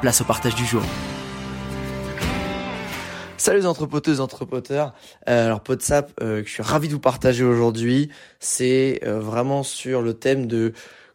place 0.00 0.20
au 0.20 0.24
partage 0.24 0.54
du 0.54 0.64
jour. 0.64 0.82
Salut 3.36 3.60
les 3.60 3.66
entrepoteuses, 3.66 4.20
entrepoteurs. 4.20 4.94
Euh, 5.28 5.46
alors 5.46 5.60
Podsap, 5.60 6.12
euh, 6.20 6.42
que 6.42 6.48
je 6.48 6.52
suis 6.52 6.62
ravi 6.62 6.88
de 6.88 6.92
vous 6.92 7.00
partager 7.00 7.44
aujourd'hui, 7.44 8.10
c'est 8.40 9.00
euh, 9.04 9.20
vraiment 9.20 9.62
sur 9.62 10.02
le 10.02 10.14
thème 10.14 10.46
de 10.46 10.72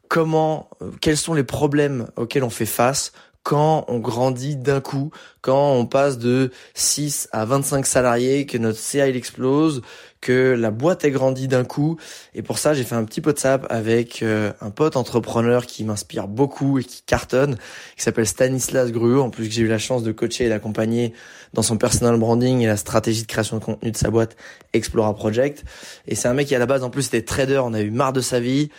comment, 0.07 0.69
euh, 0.81 0.91
quels 1.01 1.17
sont 1.17 1.33
les 1.33 1.43
problèmes 1.43 2.07
auxquels 2.15 2.43
on 2.43 2.49
fait 2.49 2.65
face 2.65 3.11
quand 3.43 3.83
on 3.89 3.99
grandit 3.99 4.55
d'un 4.55 4.79
coup, 4.79 5.11
quand 5.41 5.73
on 5.73 5.85
passe 5.85 6.17
de 6.17 6.51
6 6.75 7.27
à 7.33 7.43
25 7.43 7.85
salariés, 7.85 8.45
que 8.45 8.57
notre 8.57 8.79
CA 8.79 9.09
il 9.09 9.17
explose, 9.17 9.81
que 10.21 10.55
la 10.57 10.71
boîte 10.71 11.03
est 11.03 11.11
grandie 11.11 11.49
d'un 11.49 11.65
coup. 11.65 11.97
Et 12.33 12.41
pour 12.41 12.57
ça, 12.57 12.73
j'ai 12.73 12.85
fait 12.85 12.95
un 12.95 13.03
petit 13.03 13.21
WhatsApp 13.23 13.67
avec 13.69 14.23
euh, 14.23 14.53
un 14.61 14.69
pote 14.69 14.95
entrepreneur 14.95 15.65
qui 15.65 15.83
m'inspire 15.83 16.29
beaucoup 16.29 16.79
et 16.79 16.85
qui 16.85 17.03
cartonne, 17.05 17.57
qui 17.97 18.03
s'appelle 18.03 18.25
Stanislas 18.25 18.91
Gruot, 18.93 19.21
en 19.21 19.29
plus 19.29 19.51
j'ai 19.51 19.63
eu 19.63 19.67
la 19.67 19.77
chance 19.77 20.03
de 20.03 20.13
coacher 20.13 20.45
et 20.45 20.49
d'accompagner 20.49 21.13
dans 21.53 21.61
son 21.61 21.77
personal 21.77 22.17
branding 22.17 22.61
et 22.61 22.67
la 22.67 22.77
stratégie 22.77 23.23
de 23.23 23.27
création 23.27 23.57
de 23.57 23.63
contenu 23.63 23.91
de 23.91 23.97
sa 23.97 24.09
boîte 24.09 24.37
Explora 24.71 25.13
Project. 25.13 25.65
Et 26.07 26.15
c'est 26.15 26.29
un 26.29 26.33
mec 26.33 26.47
qui 26.47 26.55
à 26.55 26.59
la 26.59 26.65
base 26.65 26.83
en 26.83 26.89
plus 26.89 27.07
était 27.07 27.23
trader, 27.23 27.61
on 27.65 27.73
a 27.73 27.81
eu 27.81 27.91
marre 27.91 28.13
de 28.13 28.21
sa 28.21 28.39
vie, 28.39 28.69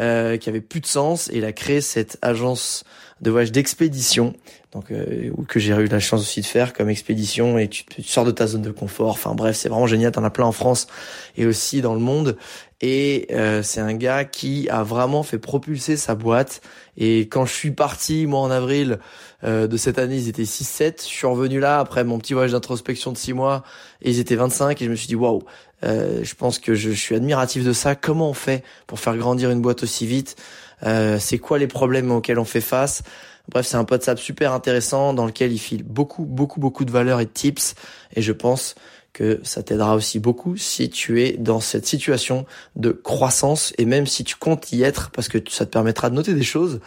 euh, 0.00 0.38
qui 0.38 0.48
avait 0.48 0.60
plus 0.60 0.80
de 0.80 0.86
sens 0.86 1.28
et 1.28 1.36
il 1.36 1.44
a 1.44 1.52
créé 1.52 1.80
cette 1.80 2.18
agence 2.20 2.82
de 3.20 3.30
voyage 3.30 3.52
d'expédition, 3.52 4.34
donc 4.72 4.90
euh, 4.90 5.30
que 5.48 5.60
j'ai 5.60 5.72
eu 5.72 5.86
la 5.86 6.00
chance 6.00 6.20
aussi 6.20 6.40
de 6.40 6.46
faire 6.46 6.72
comme 6.72 6.90
expédition 6.90 7.58
et 7.58 7.68
tu, 7.68 7.84
tu 7.84 8.02
sors 8.02 8.24
de 8.24 8.32
ta 8.32 8.46
zone 8.46 8.62
de 8.62 8.72
confort. 8.72 9.10
Enfin 9.10 9.34
bref, 9.34 9.56
c'est 9.56 9.68
vraiment 9.68 9.86
génial. 9.86 10.10
T'en 10.12 10.24
as 10.24 10.30
plein 10.30 10.46
en 10.46 10.52
France 10.52 10.88
et 11.36 11.46
aussi 11.46 11.80
dans 11.80 11.94
le 11.94 12.00
monde. 12.00 12.36
Et 12.80 13.28
euh, 13.30 13.62
c'est 13.62 13.80
un 13.80 13.94
gars 13.94 14.24
qui 14.24 14.68
a 14.68 14.82
vraiment 14.82 15.22
fait 15.22 15.38
propulser 15.38 15.96
sa 15.96 16.14
boîte. 16.14 16.60
Et 16.96 17.20
quand 17.20 17.46
je 17.46 17.52
suis 17.54 17.70
parti, 17.70 18.26
moi 18.26 18.40
en 18.40 18.50
avril 18.50 18.98
euh, 19.44 19.66
de 19.66 19.76
cette 19.76 19.98
année, 19.98 20.16
ils 20.16 20.28
étaient 20.28 20.42
6-7. 20.42 21.02
Je 21.02 21.06
suis 21.06 21.26
revenu 21.26 21.60
là 21.60 21.78
après 21.78 22.04
mon 22.04 22.18
petit 22.18 22.34
voyage 22.34 22.52
d'introspection 22.52 23.12
de 23.12 23.16
6 23.16 23.32
mois 23.32 23.62
et 24.02 24.10
ils 24.10 24.18
étaient 24.18 24.36
25. 24.36 24.82
Et 24.82 24.84
je 24.84 24.90
me 24.90 24.96
suis 24.96 25.06
dit, 25.06 25.14
waouh, 25.14 25.44
euh, 25.84 26.20
je 26.24 26.34
pense 26.34 26.58
que 26.58 26.74
je, 26.74 26.90
je, 26.90 27.00
suis 27.00 27.14
admiratif 27.14 27.64
de 27.64 27.72
ça. 27.72 27.94
Comment 27.94 28.28
on 28.28 28.34
fait 28.34 28.64
pour 28.86 28.98
faire 28.98 29.16
grandir 29.16 29.50
une 29.50 29.62
boîte 29.62 29.82
aussi 29.82 30.04
vite? 30.06 30.36
Euh, 30.84 31.18
C'est 31.18 31.38
quoi 31.38 31.58
les 31.58 31.66
problèmes 31.66 32.10
auxquels 32.10 32.38
on 32.38 32.44
fait 32.44 32.60
face? 32.60 33.02
Bref, 33.48 33.66
c'est 33.66 33.76
un 33.76 33.86
WhatsApp 33.88 34.18
super 34.18 34.52
intéressant 34.52 35.12
dans 35.12 35.26
lequel 35.26 35.52
il 35.52 35.58
file 35.58 35.82
beaucoup, 35.82 36.24
beaucoup, 36.24 36.60
beaucoup 36.60 36.84
de 36.84 36.90
valeurs 36.90 37.20
et 37.20 37.26
de 37.26 37.30
tips. 37.30 37.74
Et 38.16 38.22
je 38.22 38.32
pense 38.32 38.74
que 39.12 39.40
ça 39.44 39.62
t'aidera 39.62 39.94
aussi 39.94 40.18
beaucoup 40.18 40.56
si 40.56 40.90
tu 40.90 41.22
es 41.22 41.32
dans 41.32 41.60
cette 41.60 41.86
situation 41.86 42.46
de 42.74 42.90
croissance 42.90 43.72
et 43.78 43.84
même 43.84 44.06
si 44.06 44.24
tu 44.24 44.34
comptes 44.34 44.72
y 44.72 44.82
être 44.82 45.10
parce 45.10 45.28
que 45.28 45.38
ça 45.48 45.66
te 45.66 45.70
permettra 45.70 46.10
de 46.10 46.16
noter 46.16 46.34
des 46.34 46.42
choses 46.42 46.80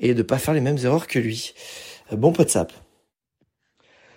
et 0.00 0.14
de 0.14 0.22
pas 0.22 0.38
faire 0.38 0.54
les 0.54 0.60
mêmes 0.60 0.78
erreurs 0.82 1.06
que 1.06 1.18
lui. 1.18 1.54
Euh, 2.12 2.16
bon 2.16 2.32
WhatsApp. 2.36 2.72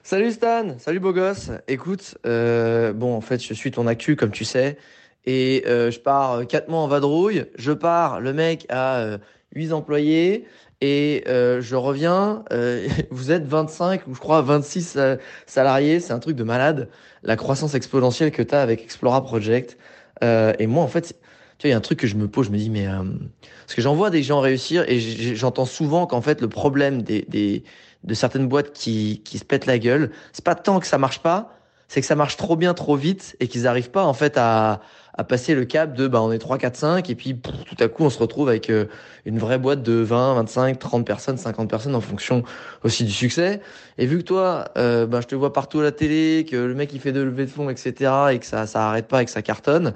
Salut 0.03 0.31
Stan, 0.31 0.79
salut 0.79 0.99
beau 0.99 1.13
gosse. 1.13 1.51
Écoute, 1.67 2.17
euh, 2.25 2.93
bon 2.93 3.15
en 3.15 3.21
fait 3.21 3.43
je 3.43 3.53
suis 3.53 3.69
ton 3.69 3.85
actu 3.85 4.15
comme 4.15 4.31
tu 4.31 4.43
sais 4.43 4.77
et 5.25 5.63
euh, 5.67 5.91
je 5.91 5.99
pars 5.99 6.45
quatre 6.47 6.69
mois 6.69 6.79
en 6.79 6.87
vadrouille. 6.87 7.45
Je 7.57 7.71
pars, 7.71 8.19
le 8.19 8.33
mec 8.33 8.65
a 8.69 8.99
euh, 8.99 9.17
8 9.55 9.73
employés 9.73 10.45
et 10.81 11.23
euh, 11.27 11.61
je 11.61 11.75
reviens. 11.75 12.43
Euh, 12.51 12.87
vous 13.11 13.31
êtes 13.31 13.45
25 13.45 14.07
ou 14.07 14.15
je 14.15 14.19
crois 14.19 14.41
26 14.41 14.95
euh, 14.97 15.15
salariés, 15.45 15.99
c'est 15.99 16.13
un 16.13 16.19
truc 16.19 16.35
de 16.35 16.43
malade. 16.43 16.89
La 17.23 17.35
croissance 17.35 17.75
exponentielle 17.75 18.31
que 18.31 18.41
tu 18.41 18.55
as 18.55 18.61
avec 18.61 18.81
Explora 18.83 19.23
Project. 19.23 19.77
Euh, 20.23 20.53
et 20.59 20.67
moi 20.67 20.83
en 20.83 20.87
fait, 20.87 21.15
tu 21.57 21.67
vois, 21.67 21.69
il 21.69 21.69
y 21.69 21.73
a 21.73 21.77
un 21.77 21.81
truc 21.81 21.99
que 21.99 22.07
je 22.07 22.15
me 22.15 22.27
pose, 22.27 22.47
je 22.47 22.51
me 22.51 22.57
dis 22.57 22.69
mais 22.69 22.85
parce 22.85 23.75
que 23.75 23.81
j'en 23.81 23.95
vois 23.95 24.09
des 24.09 24.23
gens 24.23 24.39
réussir 24.39 24.83
et 24.87 24.99
j'entends 24.99 25.65
souvent 25.65 26.07
qu'en 26.07 26.21
fait 26.21 26.41
le 26.41 26.49
problème 26.49 27.03
des, 27.03 27.25
des 27.27 27.63
de 28.03 28.13
certaines 28.15 28.47
boîtes 28.47 28.73
qui, 28.73 29.21
qui 29.23 29.37
se 29.37 29.45
pètent 29.45 29.67
la 29.67 29.77
gueule, 29.77 30.11
c'est 30.33 30.43
pas 30.43 30.55
tant 30.55 30.79
que 30.79 30.87
ça 30.87 30.97
marche 30.97 31.19
pas, 31.19 31.53
c'est 31.87 32.01
que 32.01 32.07
ça 32.07 32.15
marche 32.15 32.37
trop 32.37 32.55
bien, 32.55 32.73
trop 32.73 32.95
vite 32.95 33.35
et 33.39 33.47
qu'ils 33.47 33.63
n'arrivent 33.63 33.91
pas 33.91 34.03
en 34.03 34.13
fait 34.13 34.37
à, 34.37 34.81
à 35.13 35.23
passer 35.23 35.55
le 35.55 35.65
cap 35.65 35.93
de 35.93 36.07
bah 36.07 36.21
on 36.21 36.31
est 36.31 36.39
3, 36.39 36.57
4, 36.57 36.75
5 36.75 37.09
et 37.09 37.15
puis 37.15 37.35
tout 37.37 37.75
à 37.79 37.87
coup 37.87 38.03
on 38.03 38.09
se 38.09 38.17
retrouve 38.19 38.49
avec 38.49 38.69
euh, 38.69 38.85
une 39.25 39.39
vraie 39.39 39.57
boîte 39.57 39.83
de 39.83 39.93
20, 39.93 40.35
25, 40.35 40.79
30 40.79 41.05
personnes, 41.05 41.37
50 41.37 41.69
personnes 41.69 41.95
en 41.95 42.01
fonction 42.01 42.43
aussi 42.83 43.03
du 43.03 43.11
succès. 43.11 43.61
Et 43.97 44.05
vu 44.05 44.19
que 44.19 44.23
toi, 44.23 44.69
euh, 44.77 45.05
bah, 45.05 45.21
je 45.21 45.27
te 45.27 45.35
vois 45.35 45.51
partout 45.53 45.79
à 45.79 45.83
la 45.83 45.91
télé, 45.91 46.45
que 46.49 46.55
le 46.55 46.73
mec 46.73 46.93
il 46.93 46.99
fait 46.99 47.11
de 47.11 47.21
levée 47.21 47.45
de 47.45 47.51
fonds, 47.51 47.69
etc. 47.69 48.11
et 48.31 48.39
que 48.39 48.45
ça 48.45 48.67
ça 48.67 48.87
arrête 48.87 49.07
pas 49.07 49.21
et 49.21 49.25
que 49.25 49.31
ça 49.31 49.41
cartonne, 49.41 49.93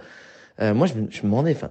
euh, 0.62 0.74
moi 0.74 0.88
je, 0.88 0.94
je 0.94 1.20
me 1.20 1.24
demandais, 1.24 1.54
enfin 1.56 1.70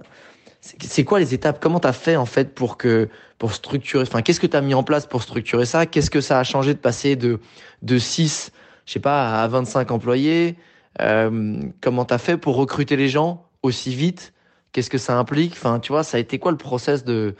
c'est 0.81 1.03
quoi 1.03 1.19
les 1.19 1.33
étapes? 1.33 1.59
Comment 1.61 1.79
t'as 1.79 1.93
fait 1.93 2.15
en 2.15 2.25
fait 2.25 2.55
pour 2.55 2.77
que 2.77 3.07
pour 3.37 3.53
structurer 3.53 4.01
Enfin, 4.01 4.21
qu'est-ce 4.21 4.39
que 4.39 4.47
t'as 4.47 4.61
mis 4.61 4.73
en 4.73 4.83
place 4.83 5.05
pour 5.05 5.21
structurer 5.21 5.65
ça? 5.65 5.85
Qu'est-ce 5.85 6.09
que 6.09 6.21
ça 6.21 6.39
a 6.39 6.43
changé 6.43 6.73
de 6.73 6.79
passer 6.79 7.15
de 7.15 7.39
de 7.83 7.99
6, 7.99 8.51
je 8.85 8.93
sais 8.93 8.99
pas, 8.99 9.43
à 9.43 9.47
25 9.47 9.91
employés? 9.91 10.55
Euh, 11.01 11.59
Comment 11.81 12.05
t'as 12.05 12.17
fait 12.17 12.37
pour 12.37 12.55
recruter 12.55 12.95
les 12.95 13.09
gens 13.09 13.49
aussi 13.63 13.95
vite? 13.95 14.33
Qu'est-ce 14.71 14.89
que 14.89 14.97
ça 14.97 15.17
implique? 15.17 15.53
Enfin, 15.53 15.79
tu 15.79 15.91
vois, 15.91 16.03
ça 16.03 16.17
a 16.17 16.19
été 16.19 16.39
quoi 16.39 16.51
le 16.51 16.57
process 16.57 17.03
de 17.03 17.35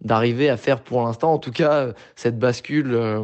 d'arriver 0.00 0.48
à 0.48 0.56
faire 0.56 0.80
pour 0.80 1.02
l'instant, 1.02 1.32
en 1.34 1.38
tout 1.38 1.52
cas, 1.52 1.88
cette 2.16 2.38
bascule 2.38 2.94
euh, 2.94 3.22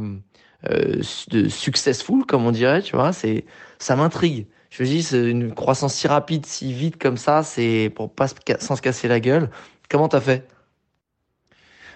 euh, 0.71 1.01
de 1.31 1.49
successful, 1.49 2.27
comme 2.27 2.45
on 2.47 2.53
dirait, 2.53 2.83
tu 2.83 2.97
vois? 2.97 3.13
C'est 3.13 3.47
ça 3.79 3.97
m'intrigue. 3.97 4.47
Je 4.71 4.83
me 4.83 4.89
dis, 4.89 5.09
une 5.17 5.55
croissance 5.55 5.95
si 5.95 6.07
rapide, 6.07 6.45
si 6.45 6.73
vite 6.73 6.99
comme 6.99 7.17
ça, 7.17 7.43
c'est 7.43 7.91
pour 7.95 8.15
pas 8.15 8.27
sans 8.59 8.77
se 8.77 8.83
casser 8.83 9.09
la 9.09 9.21
gueule. 9.21 9.49
Comment 9.89 10.09
t'as 10.09 10.21
fait? 10.21 10.47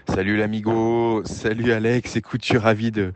Salut 0.09 0.39
l'amigo, 0.39 1.23
salut 1.25 1.73
Alex, 1.73 2.17
écoute, 2.17 2.41
je 2.43 2.47
suis 2.47 2.59
ravi 2.59 2.91
de, 2.91 3.13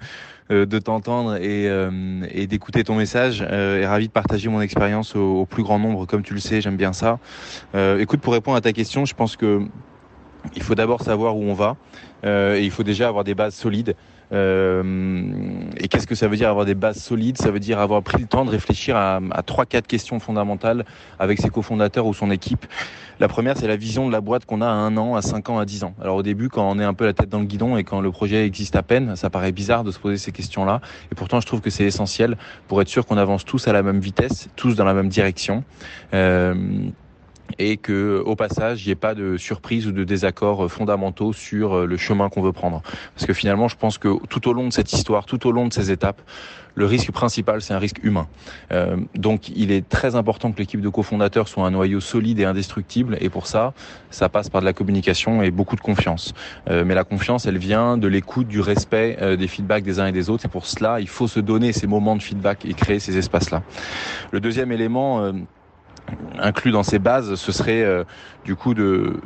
de 0.50 0.78
t'entendre 0.78 1.36
et, 1.36 1.68
euh, 1.68 2.26
et 2.30 2.46
d'écouter 2.46 2.84
ton 2.84 2.96
message 2.96 3.44
euh, 3.48 3.80
et 3.80 3.86
ravi 3.86 4.08
de 4.08 4.12
partager 4.12 4.48
mon 4.48 4.60
expérience 4.60 5.16
au, 5.16 5.46
plus 5.46 5.62
grand 5.62 5.78
nombre, 5.78 6.06
comme 6.06 6.22
tu 6.22 6.34
le 6.34 6.40
sais, 6.40 6.60
j'aime 6.60 6.76
bien 6.76 6.92
ça. 6.92 7.18
Euh, 7.74 7.98
écoute, 7.98 8.20
pour 8.20 8.34
répondre 8.34 8.56
à 8.56 8.60
ta 8.60 8.72
question, 8.72 9.04
je 9.04 9.14
pense 9.14 9.36
que 9.36 9.62
il 10.54 10.62
faut 10.62 10.74
d'abord 10.74 11.00
savoir 11.00 11.36
où 11.36 11.42
on 11.44 11.54
va 11.54 11.76
euh, 12.24 12.56
et 12.56 12.64
il 12.64 12.70
faut 12.70 12.82
déjà 12.82 13.08
avoir 13.08 13.24
des 13.24 13.34
bases 13.34 13.54
solides. 13.54 13.96
Euh, 14.32 14.82
et 15.76 15.88
qu'est-ce 15.88 16.06
que 16.06 16.14
ça 16.14 16.28
veut 16.28 16.36
dire 16.36 16.48
avoir 16.48 16.64
des 16.64 16.74
bases 16.74 17.02
solides? 17.02 17.38
Ça 17.38 17.50
veut 17.50 17.60
dire 17.60 17.78
avoir 17.78 18.02
pris 18.02 18.22
le 18.22 18.26
temps 18.26 18.44
de 18.44 18.50
réfléchir 18.50 18.96
à, 18.96 19.16
à 19.16 19.42
3-4 19.42 19.82
questions 19.82 20.18
fondamentales 20.20 20.84
avec 21.18 21.40
ses 21.40 21.50
cofondateurs 21.50 22.06
ou 22.06 22.14
son 22.14 22.30
équipe. 22.30 22.66
La 23.20 23.28
première, 23.28 23.56
c'est 23.56 23.68
la 23.68 23.76
vision 23.76 24.06
de 24.08 24.12
la 24.12 24.20
boîte 24.20 24.44
qu'on 24.44 24.60
a 24.60 24.66
à 24.66 24.72
un 24.72 24.96
an, 24.96 25.14
à 25.14 25.22
5 25.22 25.50
ans, 25.50 25.58
à 25.58 25.64
10 25.64 25.84
ans. 25.84 25.94
Alors 26.00 26.16
au 26.16 26.22
début, 26.22 26.48
quand 26.48 26.68
on 26.68 26.78
est 26.80 26.84
un 26.84 26.94
peu 26.94 27.04
la 27.04 27.12
tête 27.12 27.28
dans 27.28 27.38
le 27.38 27.44
guidon 27.44 27.76
et 27.76 27.84
quand 27.84 28.00
le 28.00 28.10
projet 28.10 28.44
existe 28.44 28.74
à 28.76 28.82
peine, 28.82 29.14
ça 29.14 29.30
paraît 29.30 29.52
bizarre 29.52 29.84
de 29.84 29.92
se 29.92 29.98
poser 29.98 30.16
ces 30.16 30.32
questions-là. 30.32 30.80
Et 31.12 31.14
pourtant, 31.14 31.40
je 31.40 31.46
trouve 31.46 31.60
que 31.60 31.70
c'est 31.70 31.84
essentiel 31.84 32.36
pour 32.66 32.82
être 32.82 32.88
sûr 32.88 33.06
qu'on 33.06 33.16
avance 33.16 33.44
tous 33.44 33.68
à 33.68 33.72
la 33.72 33.82
même 33.82 34.00
vitesse, 34.00 34.48
tous 34.56 34.74
dans 34.74 34.84
la 34.84 34.94
même 34.94 35.08
direction. 35.08 35.62
Euh, 36.12 36.54
et 37.58 37.76
que 37.76 38.22
au 38.24 38.36
passage 38.36 38.84
il 38.84 38.88
n'y 38.88 38.92
ait 38.92 38.96
pas 38.96 39.14
de 39.14 39.36
surprise 39.36 39.86
ou 39.86 39.92
de 39.92 40.04
désaccords 40.04 40.70
fondamentaux 40.70 41.32
sur 41.32 41.86
le 41.86 41.96
chemin 41.96 42.28
qu'on 42.28 42.42
veut 42.42 42.52
prendre. 42.52 42.82
Parce 43.14 43.26
que 43.26 43.32
finalement, 43.32 43.68
je 43.68 43.76
pense 43.76 43.98
que 43.98 44.08
tout 44.28 44.48
au 44.48 44.52
long 44.52 44.68
de 44.68 44.72
cette 44.72 44.92
histoire, 44.92 45.26
tout 45.26 45.46
au 45.46 45.52
long 45.52 45.68
de 45.68 45.72
ces 45.72 45.90
étapes, 45.90 46.20
le 46.74 46.86
risque 46.86 47.12
principal, 47.12 47.62
c'est 47.62 47.72
un 47.72 47.78
risque 47.78 48.02
humain. 48.02 48.26
Euh, 48.72 48.96
donc, 49.14 49.48
il 49.48 49.70
est 49.70 49.88
très 49.88 50.16
important 50.16 50.50
que 50.50 50.58
l'équipe 50.58 50.80
de 50.80 50.88
cofondateurs 50.88 51.46
soit 51.48 51.64
un 51.64 51.70
noyau 51.70 52.00
solide 52.00 52.40
et 52.40 52.44
indestructible. 52.44 53.16
Et 53.20 53.28
pour 53.28 53.46
ça, 53.46 53.74
ça 54.10 54.28
passe 54.28 54.48
par 54.48 54.60
de 54.60 54.66
la 54.66 54.72
communication 54.72 55.42
et 55.42 55.50
beaucoup 55.50 55.76
de 55.76 55.80
confiance. 55.80 56.34
Euh, 56.68 56.84
mais 56.84 56.94
la 56.94 57.04
confiance, 57.04 57.46
elle 57.46 57.58
vient 57.58 57.96
de 57.96 58.08
l'écoute, 58.08 58.48
du 58.48 58.60
respect 58.60 59.16
euh, 59.20 59.36
des 59.36 59.46
feedbacks 59.46 59.84
des 59.84 60.00
uns 60.00 60.06
et 60.06 60.12
des 60.12 60.30
autres. 60.30 60.46
Et 60.46 60.48
pour 60.48 60.66
cela, 60.66 61.00
il 61.00 61.08
faut 61.08 61.28
se 61.28 61.40
donner 61.40 61.72
ces 61.72 61.86
moments 61.86 62.16
de 62.16 62.22
feedback 62.22 62.64
et 62.64 62.74
créer 62.74 62.98
ces 62.98 63.16
espaces-là. 63.16 63.62
Le 64.32 64.40
deuxième 64.40 64.72
élément 64.72 65.20
euh, 65.20 65.32
inclus 66.38 66.70
dans 66.70 66.82
ces 66.82 66.98
bases, 66.98 67.34
ce 67.34 67.52
serait 67.52 67.82
euh, 67.82 68.04
du 68.44 68.56
coup 68.56 68.74
de 68.74 69.20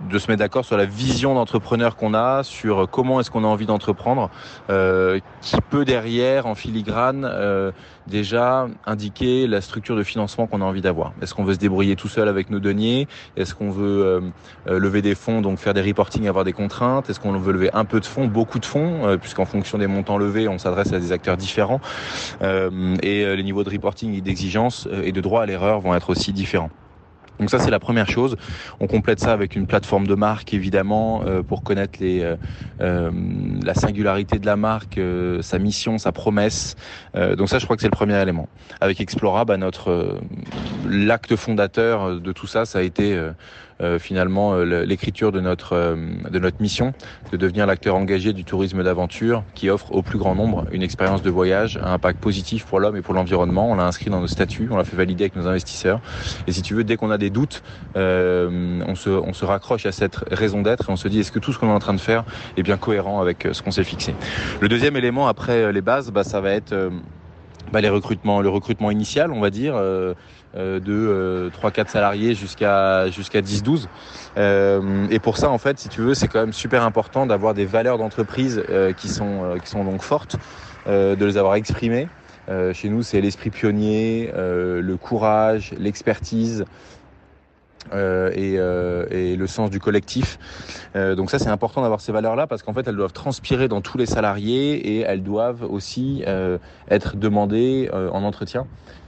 de 0.00 0.18
se 0.18 0.30
mettre 0.30 0.40
d'accord 0.40 0.64
sur 0.64 0.76
la 0.76 0.84
vision 0.84 1.34
d'entrepreneur 1.34 1.96
qu'on 1.96 2.14
a, 2.14 2.42
sur 2.42 2.88
comment 2.90 3.20
est-ce 3.20 3.30
qu'on 3.30 3.44
a 3.44 3.46
envie 3.46 3.66
d'entreprendre, 3.66 4.30
euh, 4.70 5.20
qui 5.40 5.56
peut 5.70 5.84
derrière, 5.84 6.46
en 6.46 6.54
filigrane, 6.54 7.24
euh, 7.24 7.72
déjà 8.06 8.68
indiquer 8.84 9.46
la 9.46 9.60
structure 9.60 9.96
de 9.96 10.02
financement 10.02 10.46
qu'on 10.46 10.60
a 10.60 10.64
envie 10.64 10.80
d'avoir. 10.82 11.12
Est-ce 11.22 11.34
qu'on 11.34 11.44
veut 11.44 11.54
se 11.54 11.58
débrouiller 11.58 11.96
tout 11.96 12.08
seul 12.08 12.28
avec 12.28 12.50
nos 12.50 12.60
deniers? 12.60 13.08
Est-ce 13.36 13.54
qu'on 13.54 13.70
veut 13.70 14.22
euh, 14.66 14.78
lever 14.78 15.02
des 15.02 15.14
fonds, 15.14 15.40
donc 15.40 15.58
faire 15.58 15.74
des 15.74 15.82
reporting, 15.82 16.28
avoir 16.28 16.44
des 16.44 16.52
contraintes? 16.52 17.10
Est-ce 17.10 17.18
qu'on 17.18 17.32
veut 17.32 17.52
lever 17.52 17.70
un 17.72 17.84
peu 17.84 18.00
de 18.00 18.06
fonds, 18.06 18.26
beaucoup 18.26 18.58
de 18.58 18.66
fonds, 18.66 19.16
puisqu'en 19.20 19.44
fonction 19.44 19.78
des 19.78 19.86
montants 19.86 20.18
levés, 20.18 20.48
on 20.48 20.58
s'adresse 20.58 20.92
à 20.92 20.98
des 20.98 21.12
acteurs 21.12 21.36
différents 21.36 21.80
et 22.40 23.36
les 23.36 23.42
niveaux 23.42 23.64
de 23.64 23.70
reporting 23.70 24.14
et 24.14 24.20
d'exigence 24.20 24.88
et 25.02 25.12
de 25.12 25.20
droit 25.20 25.42
à 25.42 25.46
l'erreur 25.46 25.80
vont 25.80 25.94
être 25.94 26.10
aussi 26.10 26.32
différents. 26.32 26.70
Donc 27.38 27.50
ça 27.50 27.58
c'est 27.58 27.70
la 27.70 27.78
première 27.78 28.08
chose. 28.08 28.36
On 28.80 28.86
complète 28.86 29.20
ça 29.20 29.32
avec 29.32 29.56
une 29.56 29.66
plateforme 29.66 30.06
de 30.06 30.14
marque 30.14 30.54
évidemment 30.54 31.22
euh, 31.26 31.42
pour 31.42 31.62
connaître 31.62 31.98
les, 32.00 32.22
euh, 32.22 32.36
euh 32.80 33.10
la 33.64 33.74
singularité 33.74 34.38
de 34.38 34.46
la 34.46 34.56
marque, 34.56 34.98
euh, 34.98 35.42
sa 35.42 35.58
mission, 35.58 35.98
sa 35.98 36.12
promesse. 36.12 36.76
Euh, 37.16 37.36
donc 37.36 37.48
ça 37.48 37.58
je 37.58 37.64
crois 37.64 37.76
que 37.76 37.82
c'est 37.82 37.88
le 37.88 37.96
premier 37.96 38.20
élément. 38.20 38.48
Avec 38.80 39.00
Explora, 39.00 39.44
bah, 39.44 39.56
notre 39.56 40.18
l'acte 40.88 41.36
fondateur 41.36 42.20
de 42.20 42.32
tout 42.32 42.46
ça, 42.46 42.64
ça 42.64 42.78
a 42.78 42.82
été 42.82 43.18
euh, 43.82 43.98
finalement 43.98 44.54
euh, 44.54 44.84
l'écriture 44.86 45.32
de 45.32 45.40
notre 45.40 45.74
euh, 45.74 45.96
de 46.30 46.38
notre 46.38 46.62
mission, 46.62 46.94
de 47.30 47.36
devenir 47.36 47.66
l'acteur 47.66 47.94
engagé 47.94 48.32
du 48.32 48.42
tourisme 48.42 48.82
d'aventure 48.82 49.44
qui 49.54 49.68
offre 49.68 49.92
au 49.92 50.00
plus 50.00 50.16
grand 50.16 50.34
nombre 50.34 50.64
une 50.72 50.82
expérience 50.82 51.20
de 51.20 51.28
voyage 51.28 51.78
à 51.82 51.92
impact 51.92 52.18
positif 52.18 52.64
pour 52.64 52.80
l'homme 52.80 52.96
et 52.96 53.02
pour 53.02 53.12
l'environnement. 53.12 53.70
On 53.70 53.74
l'a 53.74 53.84
inscrit 53.84 54.08
dans 54.08 54.22
nos 54.22 54.28
statuts, 54.28 54.68
on 54.70 54.78
l'a 54.78 54.84
fait 54.84 54.96
valider 54.96 55.24
avec 55.24 55.36
nos 55.36 55.46
investisseurs. 55.46 56.00
Et 56.46 56.52
si 56.52 56.62
tu 56.62 56.72
veux, 56.72 56.84
dès 56.84 56.96
qu'on 56.96 57.10
a 57.10 57.18
des 57.18 57.25
doutes, 57.30 57.62
on 57.94 58.94
se 58.94 59.10
on 59.10 59.32
se 59.32 59.44
raccroche 59.44 59.86
à 59.86 59.92
cette 59.92 60.16
raison 60.30 60.62
d'être 60.62 60.88
et 60.88 60.92
on 60.92 60.96
se 60.96 61.08
dit 61.08 61.20
est-ce 61.20 61.32
que 61.32 61.38
tout 61.38 61.52
ce 61.52 61.58
qu'on 61.58 61.68
est 61.68 61.72
en 61.72 61.78
train 61.78 61.94
de 61.94 62.00
faire 62.00 62.24
est 62.56 62.62
bien 62.62 62.76
cohérent 62.76 63.20
avec 63.20 63.48
ce 63.52 63.62
qu'on 63.62 63.70
s'est 63.70 63.84
fixé? 63.84 64.14
Le 64.60 64.68
deuxième 64.68 64.96
élément 64.96 65.28
après 65.28 65.72
les 65.72 65.80
bases, 65.80 66.10
bah, 66.10 66.24
ça 66.24 66.40
va 66.40 66.50
être 66.52 66.74
bah, 67.72 67.80
le 67.80 67.90
recrutement 67.90 68.90
initial, 68.90 69.32
on 69.32 69.40
va 69.40 69.50
dire. 69.50 69.74
Euh, 69.76 70.14
euh, 70.56 70.80
de 70.80 70.92
euh, 70.92 71.50
3-4 71.50 71.88
salariés 71.88 72.34
jusqu'à 72.34 73.10
jusqu'à 73.10 73.42
10-12. 73.42 73.88
Euh, 74.38 75.06
et 75.10 75.18
pour 75.18 75.36
ça, 75.36 75.50
en 75.50 75.58
fait, 75.58 75.78
si 75.78 75.90
tu 75.90 76.00
veux, 76.00 76.14
c'est 76.14 76.28
quand 76.28 76.40
même 76.40 76.54
super 76.54 76.82
important 76.82 77.26
d'avoir 77.26 77.52
des 77.52 77.66
valeurs 77.66 77.98
d'entreprise 77.98 78.62
euh, 78.70 78.94
qui 78.94 79.08
sont 79.08 79.44
euh, 79.44 79.58
qui 79.58 79.68
sont 79.68 79.84
donc 79.84 80.02
fortes, 80.02 80.36
de 80.86 81.24
les 81.24 81.36
avoir 81.36 81.56
exprimées. 81.56 82.08
chez 82.72 82.88
nous, 82.88 83.02
c'est 83.02 83.20
l'esprit 83.20 83.50
pionnier, 83.50 84.30
le 84.36 84.96
courage, 84.96 85.74
l'expertise. 85.78 86.64
Euh, 87.92 88.30
et, 88.34 88.58
euh, 88.58 89.06
et, 89.10 89.36
le 89.36 89.46
sens 89.46 89.70
du 89.70 89.78
collectif. 89.78 90.38
Euh, 90.96 91.14
donc 91.14 91.30
ça, 91.30 91.38
c'est 91.38 91.48
important 91.48 91.82
d'avoir 91.82 92.00
ces 92.00 92.12
valeurs-là 92.12 92.46
parce 92.46 92.62
qu'en 92.62 92.72
fait, 92.72 92.86
elles 92.88 92.96
doivent 92.96 93.12
transpirer 93.12 93.68
dans 93.68 93.80
tous 93.80 93.98
les 93.98 94.06
salariés 94.06 94.96
et 94.96 95.00
elles 95.00 95.22
doivent 95.22 95.64
aussi 95.68 96.24
être 96.88 97.16
demandées 97.16 97.90
en 97.92 98.22
entretien. 98.22 98.66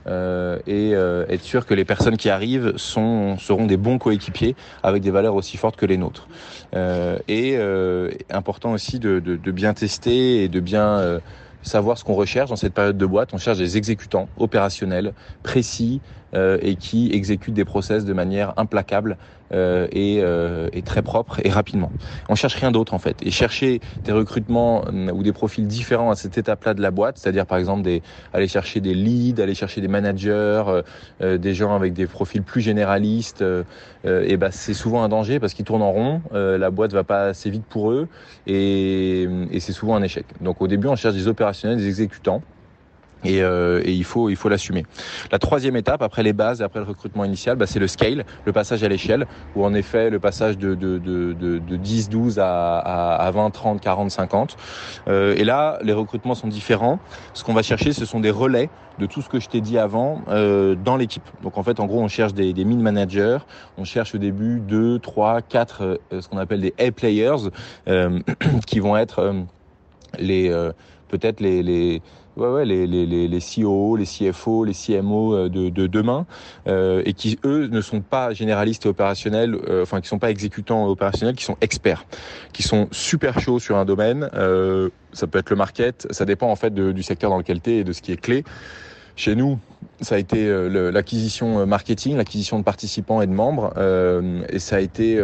Euh, 0.09 0.59
et 0.67 0.93
euh, 0.95 1.27
être 1.29 1.43
sûr 1.43 1.67
que 1.67 1.75
les 1.75 1.85
personnes 1.85 2.17
qui 2.17 2.31
arrivent 2.31 2.77
sont, 2.77 3.37
seront 3.39 3.67
des 3.67 3.77
bons 3.77 3.99
coéquipiers 3.99 4.57
avec 4.83 5.03
des 5.03 5.11
valeurs 5.11 5.35
aussi 5.35 5.57
fortes 5.57 5.77
que 5.77 5.87
les 5.87 5.99
nôtres. 5.99 6.29
Euh, 6.75 7.19
et 7.29 7.59
important 8.31 8.73
aussi 8.73 8.99
de, 8.99 9.21
de, 9.21 9.37
de, 9.37 9.51
bien 9.51 9.75
tester 9.75 10.43
et 10.45 10.49
de 10.49 10.61
bien 10.61 11.21
savoir 11.63 11.99
ce 11.99 12.05
qu'on 12.05 12.15
recherche 12.15 12.51
dans 12.51 12.57
cette 12.57 12.75
période 12.75 12.97
de 12.97 13.07
boîte. 13.07 13.31
On 13.33 13.39
cherche 13.39 13.59
des 13.59 13.77
exécutants 13.77 14.29
opérationnels, 14.39 15.13
précis, 15.43 16.01
euh, 16.28 16.28
et 16.35 16.77
qui 16.77 17.11
exécutent 17.13 17.55
des 17.55 17.65
process 17.65 18.05
de 18.05 18.13
manière 18.13 18.53
implacable 18.57 19.17
euh, 19.53 19.87
et, 19.93 20.21
euh, 20.21 20.69
et, 20.75 20.83
très 20.83 21.01
propre 21.01 21.41
et 21.43 21.49
rapidement. 21.49 21.91
On 22.29 22.35
cherche 22.35 22.55
rien 22.57 22.71
d'autre 22.71 22.93
en 22.93 22.99
fait. 22.99 23.17
Et 23.23 23.31
chercher 23.31 23.81
des 24.05 24.13
recrutements 24.13 24.85
ou 24.89 25.23
des 25.23 25.33
profils 25.33 25.67
différents 25.67 26.11
à 26.11 26.17
cette 26.17 26.37
étape-là 26.37 26.75
de 26.75 26.83
la 26.83 26.91
boîte, 26.91 27.17
c'est-à-dire 27.17 27.47
par 27.47 27.57
exemple 27.57 27.81
des, 27.83 28.03
aller 28.35 28.47
chercher 28.47 28.81
des 28.81 28.93
leads, 28.93 29.41
aller 29.43 29.55
chercher 29.55 29.81
des 29.81 29.89
managers, 29.89 30.83
des 31.21 31.55
gens 31.55 31.75
avec 31.75 31.95
des 31.95 32.07
profils 32.07 32.43
plus 32.43 32.61
généralistes, 32.61 33.43
et 34.05 34.37
ben 34.37 34.51
c'est 34.51 34.75
souvent 34.75 35.03
un 35.03 35.09
danger 35.09 35.41
parce 35.41 35.55
qu'ils 35.55 35.65
tournent 35.65 35.83
en 35.83 35.93
rond. 35.93 36.23
la 36.33 36.71
boîte 36.71 36.93
va 36.93 37.05
pas 37.05 37.29
assez 37.29 37.49
vite 37.49 37.65
pour 37.67 37.91
eux 37.91 38.09
et, 38.47 39.27
et 39.51 39.61
c'est 39.61 39.73
souvent 39.73 39.97
un 39.97 40.03
échec. 40.03 40.27
Donc 40.41 40.61
au 40.61 40.69
début, 40.69 40.89
on 40.89 40.97
cherche 40.97 41.15
des 41.15 41.29
opérationnels, 41.29 41.79
des 41.79 41.89
exécutants. 41.89 42.43
Et, 43.25 43.43
euh, 43.43 43.83
et, 43.85 43.93
il 43.93 44.05
faut 44.05 44.29
il 44.31 44.37
faut 44.37 44.49
l'assumer. 44.49 44.85
La 45.33 45.39
troisième 45.39 45.77
étape 45.77 46.03
après 46.03 46.23
les 46.23 46.33
bases 46.33 46.61
et 46.61 46.65
après 46.65 46.81
le 46.81 46.87
recrutement 46.87 47.25
initial, 47.25 47.57
bah, 47.57 47.67
c'est 47.67 47.81
le 47.81 47.89
scale, 47.89 48.25
le 48.45 48.53
passage 48.53 48.83
à 48.85 48.89
l'échelle, 48.89 49.27
où 49.57 49.65
en 49.65 49.75
effet 49.75 50.11
le 50.11 50.21
passage 50.21 50.57
de, 50.57 50.75
de, 50.75 50.99
de, 50.99 51.33
de, 51.33 51.59
de 51.59 51.77
10, 51.77 52.09
12 52.11 52.39
à, 52.39 52.79
à, 52.79 53.15
à, 53.17 53.31
20, 53.31 53.51
30, 53.51 53.81
40, 53.81 54.11
50. 54.11 54.57
Euh, 55.09 55.35
et 55.37 55.45
là, 55.45 55.79
les 55.83 55.93
recrutements 55.93 56.35
sont 56.35 56.49
différents. 56.49 57.01
Ce 57.35 57.43
qu'on 57.43 57.55
va 57.55 57.63
chercher, 57.63 57.93
ce 57.93 58.05
sont 58.05 58.21
des 58.21 58.31
relais 58.31 58.71
de 58.99 59.07
tout 59.07 59.23
ce 59.23 59.29
que 59.29 59.41
je 59.41 59.49
t'ai 59.49 59.61
dit 59.61 59.79
avant 59.79 60.23
euh, 60.29 60.75
dans 60.75 60.97
l'équipe. 60.97 61.29
Donc 61.43 61.57
en 61.57 61.63
fait, 61.63 61.81
en 61.81 61.87
gros, 61.87 62.01
on 62.01 62.09
cherche 62.09 62.35
des, 62.35 62.53
des 62.53 62.65
mid 62.65 62.81
managers, 62.81 63.39
on 63.77 63.85
cherche 63.85 64.15
au 64.15 64.19
début 64.19 64.61
2, 64.61 64.99
3, 64.99 65.43
4, 65.43 66.01
ce 66.21 66.29
qu'on 66.29 66.39
appelle 66.39 66.61
des 66.61 66.75
A 66.79 66.91
players, 66.91 67.51
euh, 67.89 68.21
qui 68.67 68.81
vont 68.81 68.97
être 68.97 69.21
euh, 69.21 69.33
les 70.19 70.51
peut-être 71.09 71.41
les, 71.41 71.63
les 71.63 72.03
ouais, 72.39 72.49
ouais, 72.49 72.65
les, 72.65 72.87
les, 72.87 73.07
les, 73.07 73.29
les 73.29 73.39
CEO, 73.39 73.97
les 73.97 74.05
CFO, 74.05 74.65
les 74.65 74.73
CMO 74.73 75.35
euh, 75.35 75.49
de, 75.49 75.69
de 75.69 75.87
demain, 75.87 76.27
euh, 76.67 77.03
et 77.05 77.13
qui 77.13 77.39
eux 77.45 77.67
ne 77.67 77.81
sont 77.81 78.01
pas 78.01 78.33
généralistes 78.33 78.87
opérationnels, 78.87 79.59
euh, 79.69 79.83
enfin 79.83 80.01
qui 80.01 80.09
sont 80.09 80.19
pas 80.19 80.31
exécutants 80.31 80.87
opérationnels, 80.87 81.35
qui 81.35 81.45
sont 81.45 81.57
experts, 81.61 82.05
qui 82.53 82.63
sont 82.63 82.89
super 82.93 83.41
chauds 83.41 83.59
sur 83.59 83.77
un 83.77 83.85
domaine. 83.85 84.31
Ça 85.13 85.27
peut 85.27 85.39
être 85.39 85.51
le 85.51 85.57
market, 85.57 86.07
ça 86.11 86.25
dépend 86.25 86.51
en 86.51 86.57
fait 86.57 86.75
du 86.75 87.03
secteur 87.03 87.31
dans 87.31 87.39
lequel 87.39 87.61
tu 87.61 87.71
es 87.71 87.77
et 87.79 87.85
de 87.85 87.93
ce 87.93 88.03
qui 88.03 88.13
est 88.13 88.21
clé. 88.21 88.45
Chez 89.17 89.35
nous, 89.35 89.59
ça 90.01 90.15
a 90.15 90.19
été 90.19 90.49
l'acquisition 90.93 91.67
marketing, 91.67 92.17
l'acquisition 92.17 92.59
de 92.59 92.65
participants 92.65 93.21
et 93.23 93.27
de 93.27 93.33
membres, 93.33 93.73
et 94.49 94.59
ça 94.59 94.77
a 94.77 94.81
été 94.81 95.21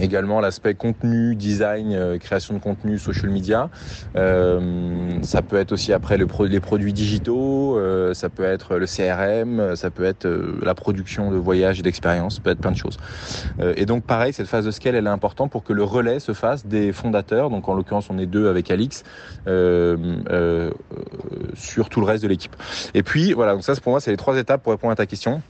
également 0.00 0.40
l'aspect 0.40 0.74
contenu, 0.74 1.34
design, 1.34 1.92
euh, 1.92 2.18
création 2.18 2.54
de 2.54 2.58
contenu, 2.58 2.98
social 2.98 3.30
media. 3.30 3.70
Euh, 4.16 5.18
ça 5.22 5.42
peut 5.42 5.56
être 5.56 5.72
aussi 5.72 5.92
après 5.92 6.16
les 6.16 6.26
produits 6.60 6.92
digitaux, 6.92 7.78
ça 8.14 8.28
peut 8.28 8.44
être 8.44 8.76
le 8.76 8.86
CRM, 8.86 9.76
ça 9.76 9.90
peut 9.90 10.04
être 10.04 10.28
la 10.62 10.74
production 10.74 11.30
de 11.30 11.36
voyages 11.36 11.80
et 11.80 11.82
d'expériences, 11.82 12.36
ça 12.36 12.40
peut 12.42 12.50
être 12.50 12.60
plein 12.60 12.72
de 12.72 12.76
choses. 12.76 12.96
et 13.76 13.86
donc 13.86 14.04
pareil, 14.04 14.32
cette 14.32 14.46
phase 14.46 14.64
de 14.64 14.70
scale, 14.70 14.94
elle 14.94 15.06
est 15.06 15.10
importante 15.10 15.50
pour 15.50 15.64
que 15.64 15.72
le 15.72 15.82
relais 15.82 16.20
se 16.20 16.32
fasse 16.32 16.66
des 16.66 16.92
fondateurs. 16.92 17.50
Donc 17.50 17.68
en 17.68 17.74
l'occurrence, 17.74 18.08
on 18.10 18.18
est 18.18 18.26
deux 18.26 18.48
avec 18.48 18.70
Alix 18.70 19.04
sur 21.54 21.88
tout 21.88 22.00
le 22.00 22.06
reste 22.06 22.22
de 22.22 22.28
l'équipe. 22.28 22.54
Et 22.94 23.02
puis 23.02 23.32
voilà, 23.32 23.54
donc 23.54 23.64
ça 23.64 23.74
pour 23.76 23.92
moi 23.92 24.00
c'est 24.00 24.10
les 24.10 24.16
trois 24.16 24.36
étapes 24.38 24.62
pour 24.62 24.72
répondre 24.72 24.92
à 24.92 24.96
ta 24.96 25.06
question. 25.06 25.42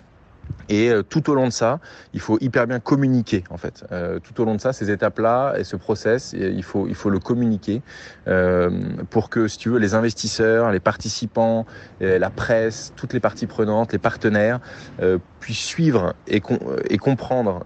Et 0.69 0.91
euh, 0.91 1.03
tout 1.03 1.31
au 1.31 1.35
long 1.35 1.47
de 1.47 1.53
ça, 1.53 1.81
il 2.13 2.21
faut 2.21 2.39
hyper 2.41 2.67
bien 2.67 2.79
communiquer 2.81 3.45
en 3.51 3.57
fait. 3.57 3.85
Euh, 3.93 4.19
tout 4.19 4.41
au 4.41 4.45
long 4.45 4.55
de 4.55 4.61
ça, 4.61 4.73
ces 4.73 4.91
étapes-là 4.91 5.55
et 5.57 5.65
ce 5.65 5.77
process, 5.77 6.35
il 6.39 6.63
faut 6.63 6.87
il 6.89 6.95
faut 6.95 7.11
le 7.11 7.19
communiquer 7.19 7.83
euh, 8.27 8.71
pour 9.11 9.31
que, 9.31 9.49
si 9.49 9.59
tu 9.59 9.71
veux, 9.71 9.79
les 9.79 9.95
investisseurs, 9.95 10.71
les 10.71 10.81
participants, 10.81 11.67
la 12.01 12.31
presse, 12.31 12.93
toutes 12.97 13.13
les 13.13 13.21
parties 13.21 13.47
prenantes, 13.47 13.93
les 13.93 13.99
partenaires 13.99 14.61
puissent 15.41 15.65
suivre 15.65 16.15
et, 16.27 16.43
et 16.91 16.99
comprendre 16.99 17.63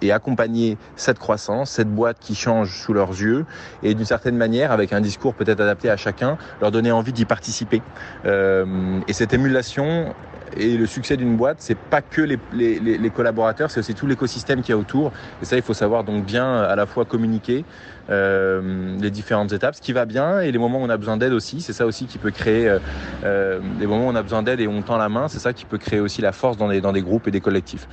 et 0.00 0.12
accompagner 0.12 0.78
cette 0.96 1.18
croissance, 1.18 1.70
cette 1.70 1.92
boîte 1.92 2.18
qui 2.20 2.34
change 2.34 2.80
sous 2.80 2.92
leurs 2.92 3.10
yeux 3.10 3.44
et 3.82 3.94
d'une 3.94 4.04
certaine 4.04 4.36
manière, 4.36 4.72
avec 4.72 4.92
un 4.92 5.00
discours 5.00 5.34
peut-être 5.34 5.60
adapté 5.60 5.90
à 5.90 5.96
chacun, 5.96 6.38
leur 6.60 6.70
donner 6.70 6.92
envie 6.92 7.12
d'y 7.12 7.24
participer. 7.24 7.82
et 8.24 9.12
cette 9.12 9.32
émulation 9.32 10.14
et 10.56 10.76
le 10.76 10.86
succès 10.86 11.16
d'une 11.20 11.36
boîte, 11.36 11.58
c'est 11.60 11.76
pas 11.76 12.02
que 12.02 12.20
les, 12.20 13.10
collaborateurs, 13.10 13.70
c'est 13.70 13.80
aussi 13.80 13.94
tout 13.94 14.06
l'écosystème 14.06 14.62
qui 14.62 14.72
a 14.72 14.76
autour. 14.76 15.12
Et 15.40 15.44
ça, 15.44 15.56
il 15.56 15.62
faut 15.62 15.74
savoir 15.74 16.04
donc 16.04 16.24
bien 16.24 16.62
à 16.62 16.74
la 16.74 16.86
fois 16.86 17.04
communiquer 17.04 17.64
euh, 18.10 18.96
les 19.00 19.10
différentes 19.10 19.52
étapes, 19.52 19.76
ce 19.76 19.80
qui 19.80 19.92
va 19.92 20.04
bien 20.04 20.40
et 20.40 20.50
les 20.50 20.58
moments 20.58 20.80
où 20.80 20.84
on 20.84 20.90
a 20.90 20.96
besoin 20.96 21.16
d'aide 21.16 21.32
aussi. 21.32 21.60
C'est 21.60 21.72
ça 21.72 21.86
aussi 21.86 22.06
qui 22.06 22.18
peut 22.18 22.32
créer 22.32 22.68
euh, 22.68 22.78
euh, 23.24 23.60
moments 23.82 24.06
où 24.06 24.10
on 24.10 24.16
a 24.16 24.22
besoin 24.22 24.42
d'aide 24.42 24.60
et 24.60 24.66
on 24.66 24.82
tend 24.82 24.96
la 24.96 25.08
main. 25.08 25.28
C'est 25.28 25.38
ça 25.38 25.52
qui 25.52 25.64
peut 25.64 25.78
créer 25.78 26.00
aussi 26.00 26.20
la 26.20 26.32
force 26.32 26.56
dans 26.56 26.68
des, 26.68 27.02
groupes 27.02 27.28
et 27.28 27.30
des 27.30 27.40
collectifs. 27.40 27.86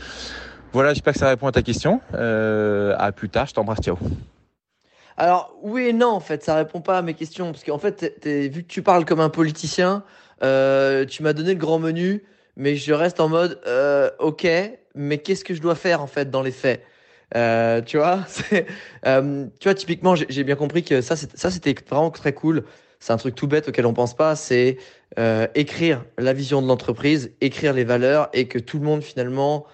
Voilà, 0.74 0.94
j'espère 0.94 1.14
que 1.14 1.20
ça 1.20 1.30
répond 1.30 1.48
à 1.48 1.52
ta 1.52 1.62
question. 1.62 2.02
Euh, 2.16 2.96
à 2.98 3.12
plus 3.12 3.30
tard, 3.30 3.46
je 3.46 3.54
t'embrasse, 3.54 3.80
ciao. 3.82 3.98
Alors 5.20 5.58
oui 5.64 5.88
et 5.88 5.94
non 5.94 6.10
en 6.10 6.20
fait, 6.20 6.44
ça 6.44 6.56
répond 6.56 6.80
pas 6.80 7.00
à 7.00 7.02
mes 7.02 7.16
questions 7.16 7.52
parce 7.52 7.64
qu'en 7.64 7.80
fait, 7.80 8.24
vu 8.24 8.62
que 8.62 8.68
tu 8.68 8.84
parles 8.84 9.04
comme 9.04 9.20
un 9.20 9.30
politicien, 9.30 10.04
euh, 10.44 11.06
tu 11.06 11.24
m'as 11.24 11.34
donné 11.34 11.54
le 11.54 11.60
grand 11.60 11.80
menu, 11.80 12.24
mais 12.58 12.76
je 12.76 12.92
reste 12.92 13.20
en 13.20 13.30
mode 13.30 13.62
euh, 13.68 14.10
ok, 14.20 14.48
mais 14.96 15.20
qu'est-ce 15.20 15.46
que 15.46 15.54
je 15.54 15.62
dois 15.62 15.76
faire 15.76 16.02
en 16.02 16.08
fait 16.08 16.30
dans 16.30 16.42
les 16.42 16.52
faits? 16.52 16.84
Euh, 17.36 17.82
Tu 17.82 17.98
vois, 17.98 18.26
euh, 19.06 19.46
tu 19.60 19.70
vois 19.70 19.76
typiquement, 19.76 20.16
j'ai 20.16 20.44
bien 20.44 20.56
compris 20.56 20.84
que 20.84 21.02
ça, 21.02 21.16
ça 21.16 21.52
c'était 21.52 21.76
vraiment 21.90 22.12
très 22.12 22.34
cool. 22.34 22.66
C'est 23.00 23.14
un 23.14 23.18
truc 23.18 23.36
tout 23.36 23.48
bête 23.48 23.70
auquel 23.70 23.86
on 23.86 23.94
pense 23.94 24.16
pas, 24.16 24.36
c'est 24.36 24.78
euh, 25.20 25.48
écrire 25.54 26.04
la 26.18 26.34
vision 26.34 26.64
de 26.64 26.68
l'entreprise, 26.68 27.32
écrire 27.42 27.74
les 27.74 27.84
valeurs 27.84 28.30
et 28.34 28.48
que 28.48 28.58
tout 28.58 28.80
le 28.80 28.86
monde 28.86 29.04
finalement 29.04 29.66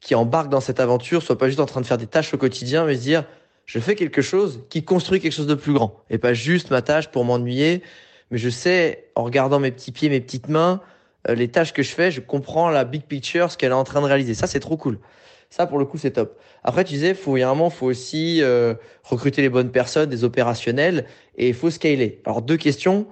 qui 0.00 0.14
embarque 0.16 0.48
dans 0.48 0.60
cette 0.60 0.80
aventure 0.80 1.22
soit 1.22 1.38
pas 1.38 1.46
juste 1.46 1.60
en 1.60 1.66
train 1.66 1.80
de 1.80 1.86
faire 1.86 1.98
des 1.98 2.08
tâches 2.08 2.34
au 2.34 2.36
quotidien, 2.36 2.84
mais 2.84 2.96
se 2.96 3.02
dire 3.02 3.24
je 3.64 3.78
fais 3.78 3.94
quelque 3.94 4.22
chose 4.22 4.64
qui 4.70 4.84
construit 4.84 5.20
quelque 5.20 5.32
chose 5.32 5.46
de 5.46 5.54
plus 5.54 5.72
grand 5.72 6.02
et 6.10 6.18
pas 6.18 6.34
juste 6.34 6.70
ma 6.70 6.82
tâche 6.82 7.08
pour 7.08 7.24
m'ennuyer. 7.24 7.82
Mais 8.30 8.38
je 8.38 8.50
sais, 8.50 9.10
en 9.14 9.22
regardant 9.22 9.60
mes 9.60 9.70
petits 9.70 9.92
pieds, 9.92 10.08
mes 10.08 10.20
petites 10.20 10.48
mains, 10.48 10.80
les 11.28 11.48
tâches 11.48 11.72
que 11.72 11.82
je 11.82 11.90
fais, 11.90 12.10
je 12.10 12.20
comprends 12.20 12.68
la 12.70 12.84
big 12.84 13.02
picture, 13.02 13.50
ce 13.50 13.56
qu'elle 13.56 13.70
est 13.70 13.74
en 13.74 13.84
train 13.84 14.00
de 14.00 14.06
réaliser. 14.06 14.34
Ça, 14.34 14.46
c'est 14.46 14.60
trop 14.60 14.76
cool. 14.76 14.98
Ça, 15.50 15.66
pour 15.66 15.78
le 15.78 15.84
coup, 15.84 15.98
c'est 15.98 16.10
top. 16.10 16.38
Après, 16.64 16.84
tu 16.84 16.94
disais, 16.94 17.14
faut, 17.14 17.36
il 17.36 17.46
faut 17.70 17.86
aussi 17.86 18.42
euh, 18.42 18.74
recruter 19.04 19.40
les 19.40 19.48
bonnes 19.48 19.70
personnes, 19.70 20.10
des 20.10 20.24
opérationnels, 20.24 21.06
et 21.36 21.48
il 21.48 21.54
faut 21.54 21.70
scaler. 21.70 22.20
Alors, 22.24 22.42
deux 22.42 22.56
questions. 22.56 23.06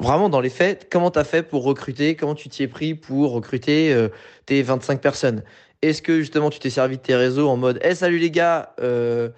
Vraiment, 0.00 0.28
dans 0.28 0.40
les 0.40 0.48
faits, 0.48 0.88
comment 0.90 1.10
tu 1.10 1.18
as 1.18 1.24
fait 1.24 1.42
pour 1.42 1.64
recruter? 1.64 2.14
Comment 2.14 2.34
tu 2.34 2.48
t'y 2.48 2.62
es 2.62 2.68
pris 2.68 2.94
pour 2.94 3.32
recruter 3.32 3.92
euh, 3.92 4.08
tes 4.46 4.62
25 4.62 5.00
personnes? 5.00 5.42
Est-ce 5.82 6.02
que 6.02 6.20
justement 6.20 6.50
tu 6.50 6.58
t'es 6.58 6.70
servi 6.70 6.96
de 6.96 7.02
tes 7.02 7.14
réseaux 7.14 7.48
en 7.48 7.56
mode 7.56 7.78
Eh 7.82 7.94
salut 7.94 8.18
les 8.18 8.30
gars, 8.30 8.74
euh, 8.80 9.28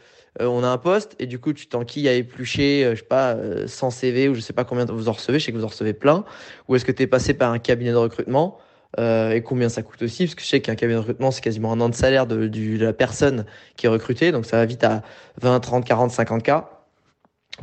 euh, 0.40 0.46
on 0.46 0.62
a 0.62 0.68
un 0.68 0.78
poste 0.78 1.16
et 1.18 1.26
du 1.26 1.38
coup 1.38 1.52
tu 1.52 1.66
t'enquilles 1.66 2.08
à 2.08 2.14
éplucher, 2.14 2.84
euh, 2.84 2.94
je 2.94 3.00
sais 3.00 3.06
pas, 3.06 3.36
100 3.66 3.90
CV 3.90 4.28
ou 4.28 4.34
je 4.34 4.40
sais 4.40 4.52
pas 4.52 4.64
combien 4.64 4.84
vous 4.84 5.08
en 5.08 5.12
recevez, 5.12 5.38
je 5.38 5.46
sais 5.46 5.52
que 5.52 5.56
vous 5.56 5.64
en 5.64 5.68
recevez 5.68 5.92
plein. 5.92 6.24
Ou 6.68 6.76
est-ce 6.76 6.84
que 6.84 6.92
tu 6.92 7.02
es 7.02 7.06
passé 7.06 7.34
par 7.34 7.52
un 7.52 7.58
cabinet 7.58 7.92
de 7.92 7.96
recrutement 7.96 8.58
et 8.98 9.42
combien 9.44 9.68
ça 9.68 9.82
coûte 9.82 10.02
aussi? 10.02 10.24
Parce 10.24 10.34
que 10.34 10.42
je 10.42 10.48
sais 10.48 10.60
qu'un 10.60 10.74
cabinet 10.74 10.94
de 10.94 11.00
recrutement 11.00 11.30
c'est 11.30 11.42
quasiment 11.42 11.72
un 11.72 11.80
an 11.80 11.88
de 11.88 11.94
salaire 11.94 12.26
de, 12.26 12.50
la 12.82 12.92
personne 12.92 13.46
qui 13.76 13.86
est 13.86 13.88
recrutée, 13.88 14.32
donc 14.32 14.46
ça 14.46 14.56
va 14.56 14.66
vite 14.66 14.82
à 14.82 15.02
20, 15.40 15.60
30, 15.60 15.84
40, 15.84 16.10
50 16.10 16.42
k 16.42 16.50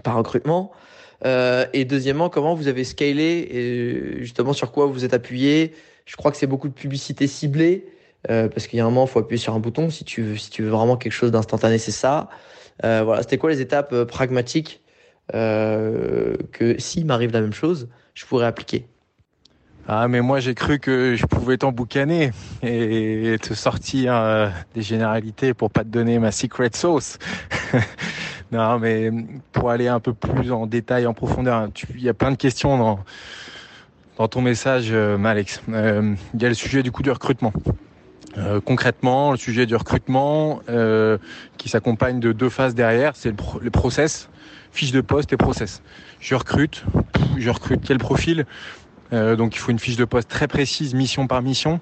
par 0.03 0.15
recrutement. 0.15 0.71
et 1.25 1.85
deuxièmement, 1.85 2.29
comment 2.29 2.55
vous 2.55 2.69
avez 2.69 2.85
scalé 2.85 3.47
et 3.51 4.23
justement 4.23 4.53
sur 4.53 4.71
quoi 4.71 4.85
vous 4.85 5.03
êtes 5.03 5.13
appuyé? 5.13 5.73
Je 6.05 6.15
crois 6.15 6.31
que 6.31 6.37
c'est 6.37 6.47
beaucoup 6.47 6.69
de 6.69 6.73
publicité 6.73 7.27
ciblée. 7.27 7.87
Euh, 8.29 8.49
parce 8.49 8.67
qu'il 8.67 8.77
y 8.77 8.81
a 8.81 8.85
un 8.85 8.89
moment, 8.89 9.05
il 9.05 9.09
faut 9.09 9.19
appuyer 9.19 9.39
sur 9.41 9.53
un 9.53 9.59
bouton. 9.59 9.89
Si 9.89 10.03
tu 10.03 10.21
veux, 10.21 10.37
si 10.37 10.49
tu 10.49 10.63
veux 10.63 10.69
vraiment 10.69 10.97
quelque 10.97 11.13
chose 11.13 11.31
d'instantané, 11.31 11.77
c'est 11.77 11.91
ça. 11.91 12.29
Euh, 12.83 13.01
voilà, 13.03 13.21
c'était 13.21 13.37
quoi 13.37 13.49
les 13.49 13.61
étapes 13.61 13.93
euh, 13.93 14.05
pragmatiques 14.05 14.81
que 15.33 16.75
s'il 16.77 17.05
m'arrive 17.05 17.33
la 17.33 17.41
même 17.41 17.51
chose, 17.51 17.89
je 18.13 18.25
pourrais 18.25 18.45
appliquer? 18.45 18.87
Ah 19.85 20.07
mais 20.07 20.21
moi 20.21 20.39
j'ai 20.39 20.55
cru 20.55 20.79
que 20.79 21.15
je 21.17 21.25
pouvais 21.25 21.57
t'emboucaner 21.57 22.31
et 22.63 23.35
te 23.41 23.53
sortir 23.53 24.53
des 24.73 24.81
généralités 24.81 25.53
pour 25.53 25.69
pas 25.69 25.83
te 25.83 25.89
donner 25.89 26.17
ma 26.17 26.31
secret 26.31 26.69
sauce. 26.73 27.17
non 28.53 28.79
mais 28.79 29.11
pour 29.51 29.69
aller 29.69 29.89
un 29.89 29.99
peu 29.99 30.13
plus 30.13 30.53
en 30.53 30.65
détail, 30.65 31.05
en 31.07 31.13
profondeur, 31.13 31.67
il 31.93 32.03
y 32.03 32.07
a 32.07 32.13
plein 32.13 32.31
de 32.31 32.37
questions 32.37 32.77
dans, 32.77 32.99
dans 34.17 34.29
ton 34.29 34.39
message, 34.39 34.93
Malex. 34.93 35.61
Il 35.67 36.41
y 36.41 36.45
a 36.45 36.47
le 36.47 36.55
sujet 36.55 36.83
du 36.83 36.91
coup 36.93 37.03
du 37.03 37.11
recrutement. 37.11 37.51
Euh, 38.37 38.59
concrètement, 38.59 39.31
le 39.31 39.37
sujet 39.37 39.65
du 39.65 39.75
recrutement 39.75 40.61
euh, 40.69 41.17
qui 41.57 41.69
s'accompagne 41.69 42.19
de 42.19 42.31
deux 42.31 42.49
phases 42.49 42.75
derrière, 42.75 43.15
c'est 43.15 43.33
le, 43.61 43.71
process, 43.71 44.29
fiche 44.71 44.91
de 44.91 45.01
poste 45.01 45.33
et 45.33 45.37
process. 45.37 45.81
Je 46.19 46.35
recrute, 46.35 46.83
je 47.37 47.49
recrute 47.49 47.81
quel 47.83 47.97
profil? 47.97 48.45
Euh, 49.13 49.35
Donc 49.35 49.55
il 49.55 49.59
faut 49.59 49.71
une 49.71 49.79
fiche 49.79 49.95
de 49.95 50.05
poste 50.05 50.29
très 50.29 50.47
précise, 50.47 50.93
mission 50.93 51.27
par 51.27 51.41
mission. 51.41 51.79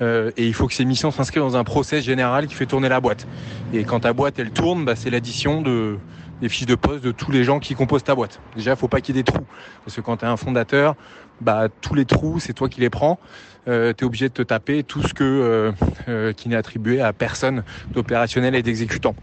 et 0.00 0.46
il 0.46 0.54
faut 0.54 0.68
que 0.68 0.74
ces 0.74 0.84
missions 0.84 1.10
s'inscrivent 1.10 1.42
dans 1.42 1.56
un 1.56 1.64
process 1.64 2.04
général 2.04 2.46
qui 2.46 2.54
fait 2.54 2.66
tourner 2.66 2.88
la 2.88 3.00
boîte. 3.00 3.26
Et 3.72 3.82
quand 3.84 4.00
ta 4.00 4.12
boîte 4.12 4.38
elle 4.38 4.50
tourne, 4.50 4.84
bah, 4.84 4.94
c'est 4.94 5.10
l'addition 5.10 5.62
de 5.62 5.98
des 6.40 6.48
fiches 6.48 6.66
de 6.66 6.76
poste 6.76 7.02
de 7.02 7.10
tous 7.10 7.32
les 7.32 7.42
gens 7.42 7.58
qui 7.58 7.74
composent 7.74 8.04
ta 8.04 8.14
boîte. 8.14 8.40
Déjà, 8.54 8.72
il 8.72 8.76
faut 8.76 8.86
pas 8.86 9.00
qu'il 9.00 9.16
y 9.16 9.18
ait 9.18 9.22
des 9.22 9.32
trous. 9.32 9.44
Parce 9.84 9.96
que 9.96 10.00
quand 10.00 10.18
tu 10.18 10.24
es 10.24 10.28
un 10.28 10.36
fondateur, 10.36 10.94
bah, 11.40 11.68
tous 11.80 11.94
les 11.94 12.04
trous, 12.04 12.38
c'est 12.38 12.52
toi 12.52 12.68
qui 12.68 12.80
les 12.80 12.90
prends 12.90 13.18
euh, 13.66 13.92
tu 13.96 14.04
es 14.04 14.06
obligé 14.06 14.28
de 14.28 14.34
te 14.34 14.42
taper 14.42 14.82
tout 14.82 15.02
ce 15.02 15.14
que 15.14 15.24
euh, 15.24 15.72
euh, 16.08 16.32
qui 16.32 16.48
n'est 16.48 16.56
attribué 16.56 17.00
à 17.00 17.12
personne 17.12 17.62
d'opérationnel 17.92 18.54
et 18.54 18.62
d'exécutant. 18.62 19.14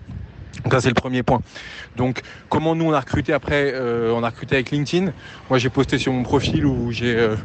Ça 0.72 0.82
c'est 0.82 0.90
le 0.90 0.96
premier 0.96 1.24
point. 1.24 1.42
Donc 1.96 2.22
comment 2.50 2.76
nous 2.76 2.86
on 2.86 2.94
a 2.94 3.00
recruté 3.00 3.34
après 3.34 3.72
euh, 3.74 4.14
On 4.14 4.24
a 4.24 4.30
recruté 4.30 4.56
avec 4.56 4.72
LinkedIn? 4.72 5.12
Moi 5.50 5.60
j'ai 5.60 5.70
posté 5.70 5.98
sur 5.98 6.14
mon 6.14 6.24
profil 6.24 6.66
où 6.66 6.92
j'ai 6.92 7.16
euh, 7.18 7.36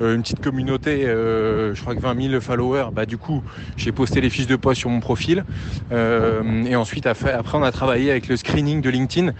une 0.00 0.22
petite 0.22 0.40
communauté, 0.40 1.02
je 1.04 1.78
crois 1.78 1.94
que 1.94 2.00
20 2.00 2.30
000 2.30 2.40
followers. 2.40 2.86
Bah 2.92 3.04
du 3.04 3.18
coup 3.18 3.42
j'ai 3.76 3.92
posté 3.92 4.22
les 4.22 4.30
fiches 4.30 4.46
de 4.46 4.56
poste 4.56 4.80
sur 4.80 4.88
mon 4.88 5.00
profil. 5.00 5.44
et 5.92 6.76
ensuite 6.76 7.06
après 7.06 7.38
on 7.52 7.62
a 7.62 7.72
travaillé 7.72 8.10
avec 8.10 8.28
le 8.28 8.36
screening 8.36 8.80
de 8.80 8.88
LinkedIn 8.88 9.32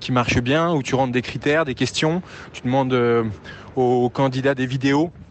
qui 0.00 0.12
marche 0.12 0.38
bien 0.40 0.72
où 0.72 0.82
tu 0.82 0.94
rentres 0.94 1.12
des 1.12 1.20
critères, 1.20 1.66
des 1.66 1.74
questions, 1.74 2.22
tu 2.54 2.62
demandes 2.62 2.98
aux 3.76 4.08
candidats 4.08 4.54
des 4.54 4.66
vidéos 4.66 5.12
euh, 5.12 5.27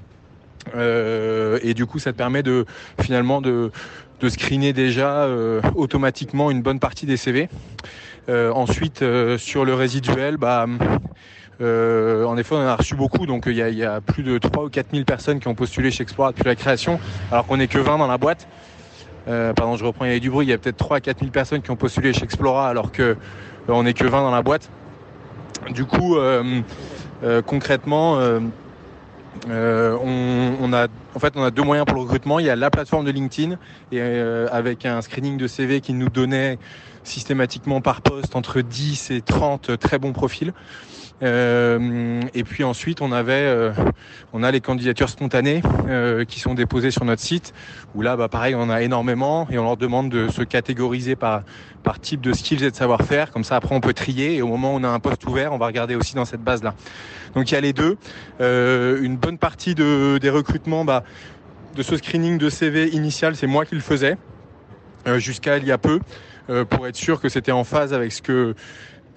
et 0.75 1.73
du 1.73 1.85
coup, 1.85 1.99
ça 1.99 2.11
te 2.11 2.17
permet 2.17 2.43
de 2.43 2.65
finalement 3.01 3.41
de, 3.41 3.71
screener 4.27 4.73
déjà 4.73 5.23
euh, 5.23 5.61
automatiquement 5.75 6.51
une 6.51 6.61
bonne 6.61 6.79
partie 6.79 7.05
des 7.05 7.17
CV. 7.17 7.49
Euh, 8.29 8.51
ensuite, 8.51 9.03
sur 9.37 9.63
le 9.63 9.73
résiduel, 9.73 10.37
bah, 10.37 10.65
en 11.59 12.37
effet, 12.37 12.55
on 12.55 12.59
en 12.59 12.67
a 12.67 12.75
reçu 12.75 12.95
beaucoup, 12.95 13.25
donc 13.25 13.45
il 13.47 13.55
y 13.55 13.83
a, 13.83 14.01
plus 14.01 14.23
de 14.23 14.37
3 14.37 14.65
ou 14.65 14.69
4 14.69 14.87
000 14.91 15.03
personnes 15.05 15.39
qui 15.39 15.47
ont 15.47 15.55
postulé 15.55 15.91
chez 15.91 16.03
Explora 16.03 16.31
depuis 16.31 16.45
la 16.45 16.55
création, 16.55 16.99
alors 17.31 17.45
qu'on 17.45 17.57
n'est 17.57 17.67
que 17.67 17.79
20 17.79 17.97
dans 17.97 18.07
la 18.07 18.17
boîte. 18.17 18.47
pardon, 19.25 19.75
je 19.77 19.85
reprends, 19.85 20.05
il 20.05 20.13
y 20.13 20.15
a 20.15 20.19
du 20.19 20.29
bruit, 20.29 20.45
il 20.45 20.49
y 20.49 20.53
a 20.53 20.57
peut-être 20.57 20.77
3 20.77 20.97
à 20.97 21.01
4 21.01 21.19
000 21.19 21.31
personnes 21.31 21.61
qui 21.61 21.71
ont 21.71 21.75
postulé 21.75 22.13
chez 22.13 22.23
Explora, 22.23 22.67
alors 22.67 22.91
que 22.91 23.17
on 23.69 23.83
n'est 23.83 23.93
que 23.93 24.05
20 24.05 24.21
dans 24.21 24.31
la 24.31 24.41
boîte. 24.41 24.69
Du 25.69 25.85
coup, 25.85 26.17
concrètement, 27.45 28.19
euh, 29.49 29.97
on, 30.01 30.73
a 30.73 30.87
en 31.15 31.19
fait 31.19 31.33
on 31.35 31.43
a 31.43 31.51
deux 31.51 31.63
moyens 31.63 31.85
pour 31.85 31.95
le 31.95 32.03
recrutement. 32.03 32.39
Il 32.39 32.45
y 32.45 32.49
a 32.49 32.55
la 32.55 32.69
plateforme 32.69 33.05
de 33.05 33.11
LinkedIn 33.11 33.53
et 33.91 33.99
euh, 33.99 34.47
avec 34.51 34.85
un 34.85 35.01
screening 35.01 35.37
de 35.37 35.47
CV 35.47 35.81
qui 35.81 35.93
nous 35.93 36.09
donnait 36.09 36.57
systématiquement 37.03 37.81
par 37.81 38.01
poste 38.01 38.35
entre 38.35 38.61
10 38.61 39.11
et 39.11 39.21
30 39.21 39.77
très 39.79 39.97
bons 39.99 40.13
profils. 40.13 40.53
Euh, 41.23 42.21
et 42.33 42.43
puis 42.43 42.63
ensuite, 42.63 43.01
on 43.01 43.11
avait, 43.11 43.33
euh, 43.33 43.71
on 44.33 44.43
a 44.43 44.51
les 44.51 44.61
candidatures 44.61 45.09
spontanées 45.09 45.61
euh, 45.87 46.25
qui 46.25 46.39
sont 46.39 46.53
déposées 46.53 46.91
sur 46.91 47.05
notre 47.05 47.21
site. 47.21 47.53
Où 47.95 48.01
là, 48.01 48.15
bah, 48.15 48.27
pareil, 48.27 48.55
on 48.55 48.69
a 48.69 48.81
énormément 48.81 49.47
et 49.49 49.57
on 49.57 49.63
leur 49.63 49.77
demande 49.77 50.09
de 50.09 50.29
se 50.29 50.43
catégoriser 50.43 51.15
par 51.15 51.43
par 51.83 51.99
type 52.01 52.19
de 52.19 52.33
skills 52.33 52.65
et 52.65 52.71
de 52.71 52.75
savoir-faire. 52.75 53.31
Comme 53.31 53.45
ça, 53.45 53.55
après, 53.55 53.73
on 53.73 53.79
peut 53.79 53.93
trier 53.93 54.35
et 54.35 54.41
au 54.41 54.47
moment 54.47 54.73
où 54.73 54.77
on 54.77 54.83
a 54.83 54.89
un 54.89 54.99
poste 54.99 55.25
ouvert, 55.25 55.53
on 55.53 55.57
va 55.57 55.67
regarder 55.67 55.95
aussi 55.95 56.15
dans 56.15 56.25
cette 56.25 56.41
base-là. 56.41 56.73
Donc 57.33 57.49
il 57.49 57.53
y 57.53 57.57
a 57.57 57.61
les 57.61 57.71
deux. 57.71 57.97
une 58.39 59.15
bonne 59.15 59.37
partie 59.37 59.73
de, 59.73 60.17
des 60.17 60.29
recrutements, 60.29 60.83
bah, 60.83 61.03
de 61.75 61.83
ce 61.83 61.95
screening 61.95 62.37
de 62.37 62.49
CV 62.49 62.89
initial, 62.89 63.37
c'est 63.37 63.47
moi 63.47 63.65
qui 63.65 63.75
le 63.75 63.81
faisais 63.81 64.17
jusqu'à 65.15 65.57
il 65.59 65.65
y 65.65 65.71
a 65.71 65.77
peu 65.77 65.99
pour 66.69 66.87
être 66.87 66.97
sûr 66.97 67.21
que 67.21 67.29
c'était 67.29 67.53
en 67.53 67.63
phase 67.63 67.93
avec 67.93 68.11
ce 68.11 68.21
que 68.21 68.53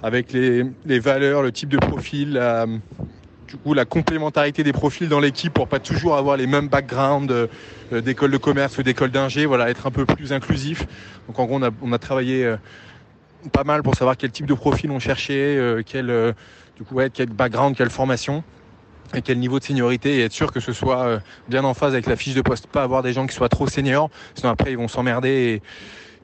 avec 0.03 0.33
les, 0.33 0.65
les, 0.85 0.99
valeurs, 0.99 1.43
le 1.43 1.53
type 1.53 1.69
de 1.69 1.79
profil, 1.79 2.33
la, 2.33 2.67
du 3.51 3.57
coup 3.57 3.75
la 3.75 3.85
complémentarité 3.85 4.63
des 4.63 4.73
profils 4.73 5.09
dans 5.09 5.21
l'équipe 5.21 5.53
pour 5.53 5.69
pas 5.69 5.81
toujours 5.81 6.17
avoir 6.17 6.37
les 6.37 6.47
mêmes 6.47 6.69
backgrounds 6.69 7.33
euh, 7.93 8.01
d'école 8.01 8.31
de 8.31 8.37
commerce 8.37 8.79
ou 8.79 8.83
d'école 8.83 9.11
d'ingé, 9.11 9.45
voilà, 9.47 9.69
être 9.71 9.87
un 9.87 9.91
peu 9.91 10.07
plus 10.07 10.33
inclusif. 10.33 10.87
Donc 11.27 11.39
en 11.39 11.47
gros, 11.47 11.57
on 11.57 11.63
a, 11.63 11.71
on 11.83 11.93
a 11.93 11.99
travaillé 11.99 12.45
euh, 12.45 12.57
pas 13.53 13.65
mal 13.65 13.83
pour 13.83 13.97
savoir 13.97 14.17
quel 14.17 14.31
type 14.31 14.47
de 14.47 14.55
profil 14.55 14.91
on 14.91 15.01
cherchait, 15.01 15.57
euh, 15.57 15.83
quel, 15.85 16.35
du 16.77 16.85
coup, 16.85 16.95
ouais, 16.95 17.11
quel 17.11 17.29
background, 17.29 17.77
quelle 17.77 17.91
formation 17.91 18.45
et 19.13 19.23
quel 19.23 19.41
niveau 19.41 19.59
de 19.59 19.65
seniorité 19.65 20.19
et 20.19 20.23
être 20.23 20.33
sûr 20.33 20.53
que 20.53 20.61
ce 20.61 20.73
soit 20.73 21.21
bien 21.49 21.65
en 21.65 21.75
phase 21.75 21.95
avec 21.95 22.07
la 22.07 22.15
fiche 22.15 22.35
de 22.35 22.43
poste, 22.43 22.69
pas 22.69 22.85
avoir 22.85 23.03
des 23.03 23.13
gens 23.13 23.27
qui 23.27 23.35
soient 23.35 23.49
trop 23.49 23.67
seniors, 23.67 24.09
sinon 24.37 24.53
après 24.53 24.71
ils 24.71 24.79
vont 24.79 24.87
s'emmerder 24.87 25.29
et 25.29 25.63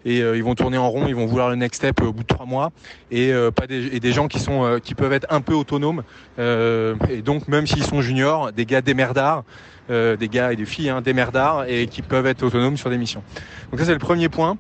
et 0.07 0.21
ils 0.21 0.45
vont 0.45 0.55
tourner 0.55 0.79
en 0.79 0.89
rond, 0.89 1.07
ils 1.09 1.15
vont 1.15 1.27
vouloir 1.27 1.51
le 1.51 1.57
next 1.57 1.83
step 1.83 2.01
au 2.01 2.13
bout 2.13 2.23
de 2.23 2.29
trois 2.29 2.47
mois. 2.47 2.71
Et 3.11 3.33
pas 3.55 3.67
des, 3.67 3.95
et 3.95 4.01
des 4.01 4.13
gens 4.13 4.29
qui 4.29 4.39
sont 4.39 4.79
qui 4.83 4.95
peuvent 4.95 5.13
être 5.13 5.27
un 5.31 5.41
peu 5.41 5.53
autonomes. 5.53 6.03
Et 6.39 7.23
donc 7.23 7.49
même 7.49 7.67
s'ils 7.67 7.85
sont 7.85 8.01
juniors, 8.01 8.53
des 8.53 8.65
gars 8.65 8.81
démerdards, 8.81 9.43
des 9.89 10.29
gars 10.31 10.53
et 10.53 10.57
des 10.57 10.65
filles 10.65 10.91
hein, 10.91 11.01
démerdards 11.03 11.65
et 11.69 11.87
qui 11.89 12.03
peuvent 12.03 12.27
être 12.27 12.43
autonomes 12.45 12.77
sur 12.77 12.89
des 12.89 12.99
missions. 12.99 13.25
Donc 13.71 13.81
ça 13.81 13.87
c'est 13.87 13.93
le 13.93 13.99
premier 13.99 14.29
point 14.29 14.57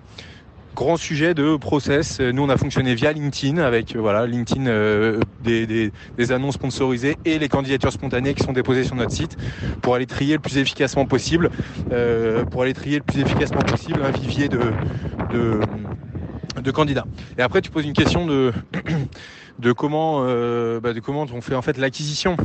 grand 0.76 0.98
sujet 0.98 1.32
de 1.32 1.56
process. 1.56 2.20
Nous, 2.20 2.42
on 2.42 2.50
a 2.50 2.58
fonctionné 2.58 2.94
via 2.94 3.10
LinkedIn 3.10 3.56
avec 3.56 3.96
euh, 3.96 3.98
voilà 3.98 4.26
LinkedIn 4.26 4.66
euh, 4.66 5.20
des, 5.42 5.90
annonces 6.30 6.54
sponsorisées 6.54 7.16
et 7.24 7.38
les 7.38 7.48
candidatures 7.48 7.92
spontanées 7.92 8.34
qui 8.34 8.44
sont 8.44 8.52
déposées 8.52 8.84
sur 8.84 8.94
notre 8.94 9.10
site 9.10 9.38
pour 9.80 9.94
aller 9.94 10.04
trier 10.06 10.34
le 10.34 10.40
plus 10.40 10.58
efficacement 10.58 11.06
possible, 11.06 11.50
euh, 11.92 12.44
pour 12.44 12.62
aller 12.62 12.74
trier 12.74 12.98
le 12.98 13.04
plus 13.04 13.20
efficacement 13.20 13.62
possible 13.62 14.02
un 14.04 14.10
vivier 14.10 14.48
de, 14.48 14.70
candidats. 16.72 17.06
Et 17.38 17.42
après, 17.42 17.62
tu 17.62 17.70
poses 17.70 17.86
une 17.86 17.94
question 17.94 18.26
de 18.26 18.52
de 19.58 19.72
comment 19.72 20.24
euh, 20.26 20.80
bah, 20.80 20.92
de 20.92 21.00
comment 21.00 21.26
on 21.32 21.40
fait 21.40 21.54
en 21.54 21.62
fait 21.62 21.78
l'acquisition 21.78 22.36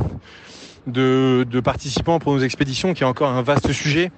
de, 0.86 1.60
participants 1.60 2.18
pour 2.18 2.32
nos 2.34 2.40
expéditions, 2.40 2.94
qui 2.94 3.02
est 3.02 3.06
encore 3.06 3.30
un 3.30 3.42
vaste 3.42 3.72
sujet. 3.72 4.10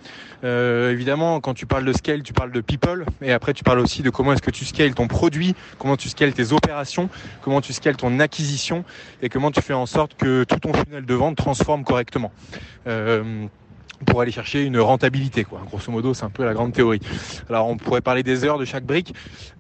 Euh, 0.45 0.93
évidemment, 0.93 1.41
quand 1.41 1.55
tu 1.55 1.67
parles 1.67 1.85
de 1.85 1.93
scale, 1.93 2.23
tu 2.23 2.33
parles 2.33 2.53
de 2.53 2.61
people, 2.61 3.05
et 3.23 3.33
après 3.33 3.55
tu 3.55 3.65
parles 3.65 3.79
aussi 3.79 4.03
de 4.03 4.11
comment 4.11 4.33
est-ce 4.33 4.43
que 4.43 4.51
tu 4.51 4.65
scales 4.65 4.95
ton 4.95 5.09
produit, 5.09 5.55
comment 5.79 5.97
tu 5.97 6.09
scales 6.09 6.33
tes 6.33 6.53
opérations, 6.53 7.09
comment 7.43 7.61
tu 7.61 7.73
scales 7.73 7.97
ton 7.97 8.21
acquisition, 8.21 8.85
et 9.23 9.29
comment 9.29 9.51
tu 9.51 9.63
fais 9.63 9.75
en 9.75 9.87
sorte 9.87 10.15
que 10.17 10.45
tout 10.45 10.59
ton 10.59 10.73
funnel 10.73 11.07
de 11.07 11.15
vente 11.15 11.37
transforme 11.37 11.85
correctement. 11.85 12.33
Euh, 12.87 13.47
pour 14.05 14.21
aller 14.21 14.33
chercher 14.33 14.63
une 14.63 14.79
rentabilité. 14.79 15.45
Quoi. 15.45 15.63
Grosso 15.67 15.91
modo, 15.91 16.15
c'est 16.15 16.25
un 16.25 16.31
peu 16.31 16.45
la 16.45 16.55
grande 16.55 16.73
théorie. 16.73 17.01
Alors, 17.49 17.69
on 17.69 17.77
pourrait 17.77 18.01
parler 18.01 18.23
des 18.23 18.45
heures 18.45 18.59
de 18.59 18.65
chaque 18.65 18.85
brique. 18.85 19.15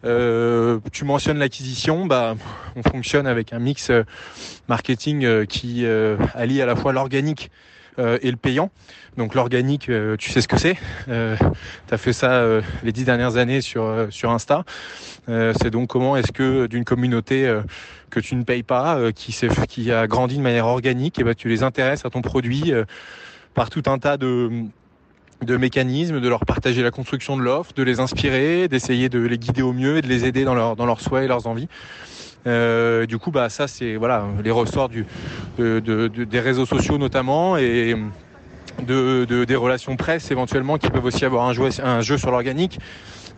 Euh, 0.04 0.80
tu 0.92 1.04
mentionnes 1.04 1.38
l'acquisition. 1.38 2.06
Bah, 2.06 2.34
on 2.76 2.82
fonctionne 2.82 3.26
avec 3.26 3.52
un 3.52 3.58
mix 3.58 3.90
euh, 3.90 4.04
marketing 4.68 5.24
euh, 5.24 5.44
qui 5.44 5.86
allie 6.34 6.62
à 6.62 6.66
la 6.66 6.76
fois 6.76 6.92
l'organique 6.92 7.50
et 7.96 8.28
le 8.28 8.36
payant. 8.36 8.72
Donc 9.16 9.36
l'organique, 9.36 9.88
tu 10.18 10.30
sais 10.32 10.40
ce 10.40 10.48
que 10.48 10.58
c'est. 10.58 10.76
Euh, 11.06 11.36
tu 11.86 11.94
as 11.94 11.96
fait 11.96 12.12
ça 12.12 12.44
les 12.82 12.90
dix 12.90 13.04
dernières 13.04 13.36
années 13.36 13.60
sur, 13.60 14.08
sur 14.10 14.32
Insta. 14.32 14.64
c'est 15.28 15.70
donc 15.70 15.90
comment 15.90 16.16
est-ce 16.16 16.32
que 16.32 16.66
d'une 16.66 16.84
communauté 16.84 17.56
que 18.10 18.18
tu 18.18 18.34
ne 18.34 18.42
payes 18.42 18.64
pas, 18.64 19.12
qui, 19.12 19.32
qui 19.68 19.92
a 19.92 20.08
grandi 20.08 20.38
de 20.38 20.42
manière 20.42 20.66
organique, 20.66 21.18
et 21.18 21.22
eh 21.22 21.24
ben, 21.24 21.34
tu 21.36 21.48
les 21.48 21.62
intéresses 21.62 22.04
à 22.04 22.10
ton 22.10 22.20
produit 22.20 22.72
par 23.54 23.70
tout 23.70 23.82
un 23.86 23.98
tas 23.98 24.16
de 24.16 24.50
de 25.42 25.56
mécanismes, 25.56 26.20
de 26.20 26.28
leur 26.28 26.46
partager 26.46 26.82
la 26.82 26.90
construction 26.90 27.36
de 27.36 27.42
l'offre, 27.42 27.72
de 27.74 27.82
les 27.82 28.00
inspirer, 28.00 28.66
d'essayer 28.68 29.08
de 29.08 29.18
les 29.18 29.36
guider 29.36 29.62
au 29.62 29.72
mieux 29.72 29.98
et 29.98 30.00
de 30.00 30.06
les 30.06 30.24
aider 30.24 30.44
dans, 30.44 30.54
leur, 30.54 30.74
dans 30.74 30.86
leurs 30.86 31.00
souhaits 31.00 31.24
et 31.24 31.28
leurs 31.28 31.46
envies. 31.46 31.68
Euh, 32.46 33.04
du 33.04 33.18
coup, 33.18 33.30
bah 33.30 33.48
ça 33.48 33.66
c'est 33.66 33.96
voilà 33.96 34.26
les 34.42 34.50
ressorts 34.50 34.88
du, 34.88 35.06
de, 35.58 35.80
de, 35.80 36.08
des 36.08 36.40
réseaux 36.40 36.66
sociaux 36.66 36.98
notamment 36.98 37.56
et 37.56 37.94
de, 38.86 39.44
des 39.44 39.56
relations 39.56 39.96
presse 39.96 40.30
éventuellement 40.30 40.78
qui 40.78 40.88
peuvent 40.88 41.04
aussi 41.04 41.24
avoir 41.24 41.46
un 41.46 42.00
jeu, 42.00 42.18
sur 42.18 42.30
l'organique. 42.30 42.78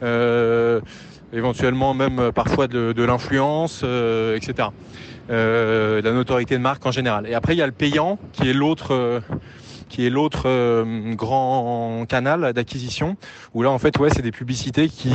Euh, 0.02 0.80
éventuellement 1.32 1.94
même 1.94 2.30
parfois 2.32 2.68
de, 2.68 3.02
l'influence, 3.02 3.82
euh, 3.84 4.36
etc. 4.36 4.68
Euh, 5.30 6.00
la 6.02 6.12
notoriété 6.12 6.56
de 6.56 6.62
marque 6.62 6.86
en 6.86 6.92
général. 6.92 7.26
Et 7.26 7.34
après 7.34 7.54
il 7.54 7.58
y 7.58 7.62
a 7.62 7.66
le 7.66 7.72
payant 7.72 8.18
qui 8.32 8.48
est 8.48 8.52
l'autre 8.52 8.92
euh, 8.92 9.20
qui 9.88 10.06
est 10.06 10.10
l'autre 10.10 10.44
euh, 10.46 11.14
grand 11.14 12.04
canal 12.08 12.52
d'acquisition, 12.52 13.16
où 13.54 13.62
là 13.62 13.70
en 13.70 13.78
fait 13.78 13.98
ouais 13.98 14.08
c'est 14.14 14.22
des 14.22 14.32
publicités 14.32 14.88
qui 14.88 15.12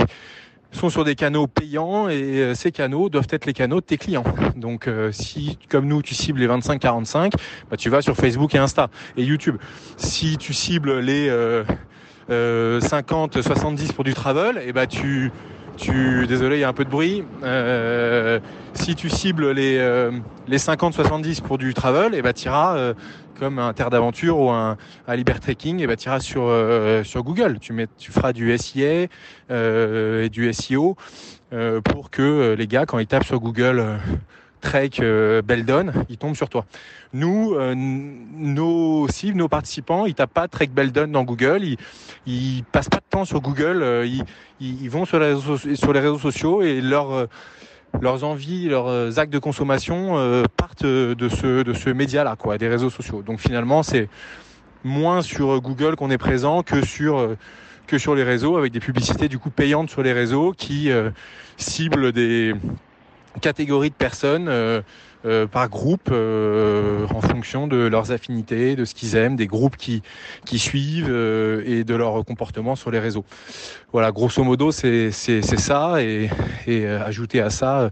sont 0.72 0.90
sur 0.90 1.04
des 1.04 1.16
canaux 1.16 1.48
payants 1.48 2.08
et 2.08 2.40
euh, 2.40 2.56
ces 2.56 2.72
canaux 2.72 3.10
doivent 3.10 3.28
être 3.32 3.46
les 3.46 3.54
canaux 3.54 3.82
de 3.82 3.86
tes 3.86 3.98
clients. 3.98 4.24
Donc 4.56 4.88
euh, 4.88 5.12
si 5.12 5.58
comme 5.70 5.88
nous 5.88 6.02
tu 6.02 6.16
cibles 6.16 6.40
les 6.40 6.48
25-45, 6.48 7.34
bah, 7.70 7.78
tu 7.78 7.90
vas 7.90 8.02
sur 8.02 8.16
Facebook 8.16 8.56
et 8.56 8.58
Insta 8.58 8.90
et 9.18 9.24
YouTube. 9.24 9.58
Si 9.98 10.38
tu 10.38 10.54
cibles 10.54 11.00
les 11.00 11.30
50-70 12.30 13.94
pour 13.94 14.04
du 14.04 14.14
travel, 14.14 14.58
et 14.58 14.66
eh 14.68 14.74
bah 14.74 14.88
tu 14.88 15.32
tu 15.78 16.28
désolé 16.28 16.58
il 16.58 16.60
y 16.60 16.64
a 16.64 16.70
un 16.70 16.74
peu 16.74 16.86
de 16.86 16.90
bruit. 16.90 17.24
si 18.74 18.96
tu 18.96 19.10
cibles 19.10 19.52
les 19.52 19.78
les 20.48 20.58
50-70 20.58 21.42
pour 21.42 21.58
du 21.58 21.74
travel, 21.74 22.14
et 22.14 22.20
eh 22.20 22.22
bah 22.22 22.32
tu 22.34 22.46
iras 22.46 22.94
comme 23.42 23.58
un 23.58 23.74
Terre 23.74 23.90
d'Aventure 23.90 24.38
ou 24.38 24.52
un, 24.52 24.78
un 25.08 25.24
Trekking, 25.24 25.80
et 25.80 25.88
bah, 25.88 25.96
tu 25.96 26.08
iras 26.08 26.20
sur, 26.20 26.44
euh, 26.44 27.04
sur 27.04 27.24
Google. 27.24 27.58
Tu, 27.60 27.74
mets, 27.74 27.88
tu 27.98 28.12
feras 28.12 28.34
du 28.34 28.56
SIA 28.56 29.08
euh, 29.50 30.26
et 30.26 30.30
du 30.30 30.54
SEO 30.54 30.96
euh, 31.52 31.82
pour 31.82 32.12
que 32.12 32.54
les 32.56 32.68
gars, 32.68 32.86
quand 32.86 33.00
ils 33.00 33.08
tapent 33.08 33.26
sur 33.26 33.40
Google 33.40 33.98
Trek 34.62 34.92
Beldon, 35.44 35.92
ils 36.08 36.20
tombent 36.20 36.36
sur 36.36 36.50
toi. 36.50 36.68
Nous, 37.14 37.56
nos 37.74 39.08
cibles, 39.08 39.40
nos 39.40 39.50
participants, 39.50 40.06
ils 40.06 40.14
tapent 40.14 40.36
pas 40.36 40.48
Trek 40.48 40.68
Beldon 40.68 41.08
dans 41.08 41.24
Google, 41.24 41.64
ils, 41.64 41.78
ils 42.28 42.64
passent 42.72 42.90
pas 42.90 43.00
de 43.00 43.10
temps 43.10 43.26
sur 43.26 43.42
Google, 43.42 44.06
ils, 44.06 44.24
ils 44.60 44.90
vont 44.92 45.06
sur 45.06 45.18
les 45.18 45.36
sur 45.76 45.94
les 45.94 46.00
réseaux 46.00 46.20
sociaux 46.20 46.62
et 46.62 46.80
leur 46.80 47.28
leurs 48.00 48.24
envies, 48.24 48.70
leurs 48.70 48.88
euh, 48.88 49.12
actes 49.18 49.34
de 49.34 49.40
consommation 49.40 50.18
euh, 50.18 50.44
partent 50.56 50.86
de 50.86 51.30
ce, 51.30 51.64
de 51.64 51.74
ce 51.74 51.90
média-là, 51.90 52.36
quoi, 52.38 52.58
des 52.58 52.68
réseaux 52.68 52.90
sociaux. 52.90 53.22
Donc 53.22 53.40
finalement, 53.40 53.84
c'est 53.84 54.08
moins 54.84 55.22
sur 55.22 55.60
Google 55.62 55.96
qu'on 55.96 56.10
est 56.10 56.18
présent 56.18 56.64
que 56.64 56.86
sur, 56.86 57.18
euh, 57.18 57.38
que 57.88 57.98
sur 57.98 58.16
les 58.16 58.24
réseaux, 58.24 58.58
avec 58.58 58.72
des 58.72 58.80
publicités 58.80 59.28
du 59.28 59.38
coup 59.38 59.50
payantes 59.50 59.90
sur 59.90 60.04
les 60.04 60.14
réseaux 60.14 60.54
qui 60.58 60.90
ciblent 61.58 62.12
des 62.12 62.54
catégories 63.40 63.90
de 63.90 63.96
personnes 63.96 64.48
euh, 64.50 64.82
par 65.52 65.70
groupe 65.70 66.10
euh, 66.12 67.06
en 67.14 67.22
fonction 67.22 67.68
de 67.68 67.78
leurs 67.78 68.12
affinités, 68.12 68.76
de 68.76 68.86
ce 68.86 68.96
qu'ils 68.96 69.16
aiment, 69.16 69.36
des 69.36 69.48
groupes 69.48 69.78
qui, 69.78 70.02
qui 70.46 70.60
suivent 70.60 71.10
euh, 71.10 71.64
et 71.66 71.84
de 71.84 71.96
leur 71.96 72.26
comportement 72.26 72.76
sur 72.76 72.92
les 72.92 73.00
réseaux. 73.00 73.26
Voilà, 73.92 74.12
grosso 74.12 74.44
modo, 74.44 74.72
c'est 74.72 75.12
ça 75.12 76.02
et 76.02 76.30
ajouter 76.88 77.42
à 77.42 77.50
ça 77.50 77.90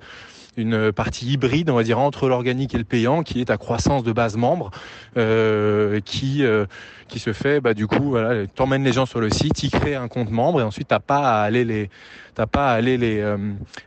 une 0.57 0.91
partie 0.91 1.25
hybride, 1.25 1.69
on 1.69 1.75
va 1.75 1.83
dire, 1.83 1.99
entre 1.99 2.27
l'organique 2.27 2.75
et 2.75 2.77
le 2.77 2.83
payant, 2.83 3.23
qui 3.23 3.41
est 3.41 3.45
ta 3.45 3.57
croissance 3.57 4.03
de 4.03 4.11
base 4.11 4.35
membre, 4.37 4.71
euh, 5.17 5.99
qui 6.01 6.43
euh, 6.43 6.65
qui 7.07 7.19
se 7.19 7.33
fait, 7.33 7.59
bah, 7.59 7.73
du 7.73 7.87
coup, 7.87 8.09
voilà, 8.11 8.45
t'emmènes 8.47 8.83
les 8.83 8.93
gens 8.93 9.05
sur 9.05 9.19
le 9.19 9.29
site, 9.29 9.63
ils 9.63 9.71
créent 9.71 9.95
un 9.95 10.07
compte 10.07 10.29
membre, 10.29 10.61
et 10.61 10.63
ensuite 10.63 10.89
t'as 10.89 10.99
pas 10.99 11.39
à 11.39 11.41
aller 11.41 11.65
les 11.65 11.89
t'as 12.35 12.45
pas 12.45 12.71
à 12.71 12.73
aller 12.73 12.97
les 12.97 13.19
euh, 13.19 13.37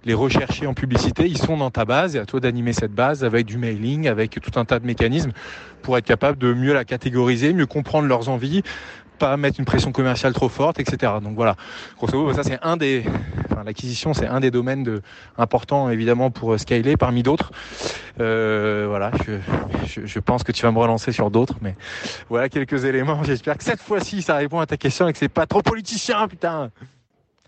les 0.05 0.15
rechercher 0.15 0.67
en 0.67 0.75
publicité, 0.75 1.27
ils 1.27 1.39
sont 1.39 1.57
dans 1.57 1.71
ta 1.71 1.85
base, 1.85 2.17
et 2.17 2.19
à 2.19 2.27
toi 2.27 2.41
d'animer 2.41 2.73
cette 2.73 2.93
base 2.93 3.25
avec 3.25 3.47
du 3.47 3.59
mailing, 3.59 4.09
avec 4.09 4.41
tout 4.41 4.59
un 4.59 4.65
tas 4.65 4.79
de 4.79 4.87
mécanismes 4.87 5.33
pour 5.83 5.99
être 5.99 6.07
capable 6.07 6.39
de 6.39 6.53
mieux 6.55 6.73
la 6.73 6.85
catégoriser, 6.85 7.53
mieux 7.53 7.67
comprendre 7.67 8.07
leurs 8.09 8.29
envies, 8.29 8.63
pas 9.19 9.37
mettre 9.37 9.59
une 9.59 9.65
pression 9.65 9.93
commerciale 9.93 10.33
trop 10.33 10.49
forte, 10.49 10.81
etc. 10.81 11.13
Donc 11.23 11.35
voilà, 11.35 11.57
grosso 11.97 12.17
modo, 12.17 12.35
ça 12.35 12.43
c'est 12.43 12.59
un 12.63 12.77
des, 12.77 13.05
l'acquisition 13.65 14.15
c'est 14.15 14.27
un 14.27 14.41
des 14.41 14.51
domaines 14.51 15.01
importants 15.39 15.91
évidemment 15.91 16.31
pour 16.31 16.59
scaler 16.59 16.97
parmi 16.97 17.23
d'autres. 17.23 17.53
Euh, 18.21 18.87
voilà, 18.89 19.11
je, 19.87 20.07
je, 20.07 20.19
pense 20.19 20.43
que 20.43 20.53
tu 20.53 20.63
vas 20.63 20.73
me 20.73 20.79
relancer 20.79 21.13
sur 21.13 21.31
d'autres, 21.31 21.57
mais 21.61 21.75
voilà 22.29 22.49
quelques 22.49 22.85
éléments. 22.85 23.23
J'espère 23.25 23.57
que 23.57 23.65
cette 23.65 23.81
fois-ci 23.81 24.23
ça 24.23 24.37
répond 24.37 24.61
à 24.61 24.67
ta 24.67 24.77
question 24.77 25.09
et 25.09 25.13
que 25.13 25.19
c'est 25.19 25.29
pas 25.29 25.47
trop 25.47 25.63
politicien, 25.63 26.29
putain. 26.29 26.71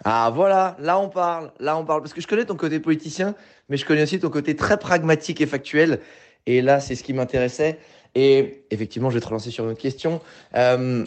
Ah 0.04 0.30
voilà, 0.34 0.76
là 0.80 0.98
on 0.98 1.08
parle, 1.08 1.50
là 1.60 1.76
on 1.76 1.84
parle, 1.84 2.02
parce 2.02 2.12
que 2.12 2.20
je 2.20 2.26
connais 2.26 2.44
ton 2.44 2.56
côté 2.56 2.78
politicien, 2.78 3.34
mais 3.68 3.76
je 3.76 3.86
connais 3.86 4.02
aussi 4.02 4.20
ton 4.20 4.28
côté 4.28 4.54
très 4.54 4.78
pragmatique 4.78 5.40
et 5.40 5.46
factuel. 5.46 6.00
Et 6.46 6.62
là, 6.62 6.80
c'est 6.80 6.94
ce 6.94 7.02
qui 7.02 7.12
m'intéressait. 7.12 7.78
Et 8.14 8.64
effectivement, 8.70 9.10
je 9.10 9.14
vais 9.14 9.20
te 9.20 9.26
relancer 9.26 9.50
sur 9.50 9.64
une 9.64 9.70
autre 9.70 9.80
question. 9.80 10.20
Euh, 10.54 11.04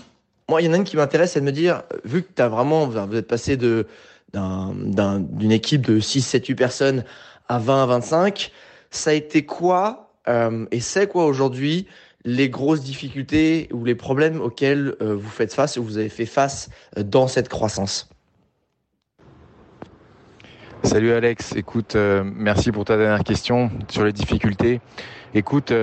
moi, 0.49 0.61
il 0.61 0.65
y 0.65 0.69
en 0.69 0.73
a 0.73 0.77
une 0.77 0.83
qui 0.83 0.95
m'intéresse, 0.95 1.33
c'est 1.33 1.41
de 1.41 1.45
me 1.45 1.51
dire, 1.51 1.83
vu 2.05 2.23
que 2.23 2.29
tu 2.33 2.41
as 2.41 2.47
vraiment, 2.47 2.87
vous 2.87 3.15
êtes 3.15 3.27
passé 3.27 3.57
d'une 3.57 3.85
équipe 5.51 5.85
de 5.85 5.99
6, 5.99 6.21
7, 6.21 6.47
8 6.47 6.55
personnes 6.55 7.03
à 7.49 7.59
20, 7.59 7.83
à 7.83 7.85
25, 7.85 8.51
ça 8.89 9.09
a 9.09 9.13
été 9.13 9.45
quoi 9.45 10.07
euh, 10.27 10.65
et 10.71 10.79
c'est 10.79 11.07
quoi 11.07 11.25
aujourd'hui 11.25 11.87
les 12.25 12.49
grosses 12.49 12.81
difficultés 12.81 13.69
ou 13.71 13.85
les 13.85 13.95
problèmes 13.95 14.41
auxquels 14.41 14.95
euh, 15.01 15.15
vous 15.15 15.29
faites 15.29 15.53
face 15.53 15.77
ou 15.77 15.83
vous 15.83 15.97
avez 15.97 16.09
fait 16.09 16.25
face 16.25 16.69
euh, 16.97 17.03
dans 17.03 17.27
cette 17.27 17.49
croissance? 17.49 18.09
Salut 20.83 21.11
Alex, 21.11 21.55
écoute, 21.55 21.95
merci 22.23 22.71
pour 22.71 22.85
ta 22.85 22.97
dernière 22.97 23.23
question 23.23 23.71
sur 23.89 24.05
les 24.05 24.13
difficultés. 24.13 24.79
Écoute, 25.33 25.73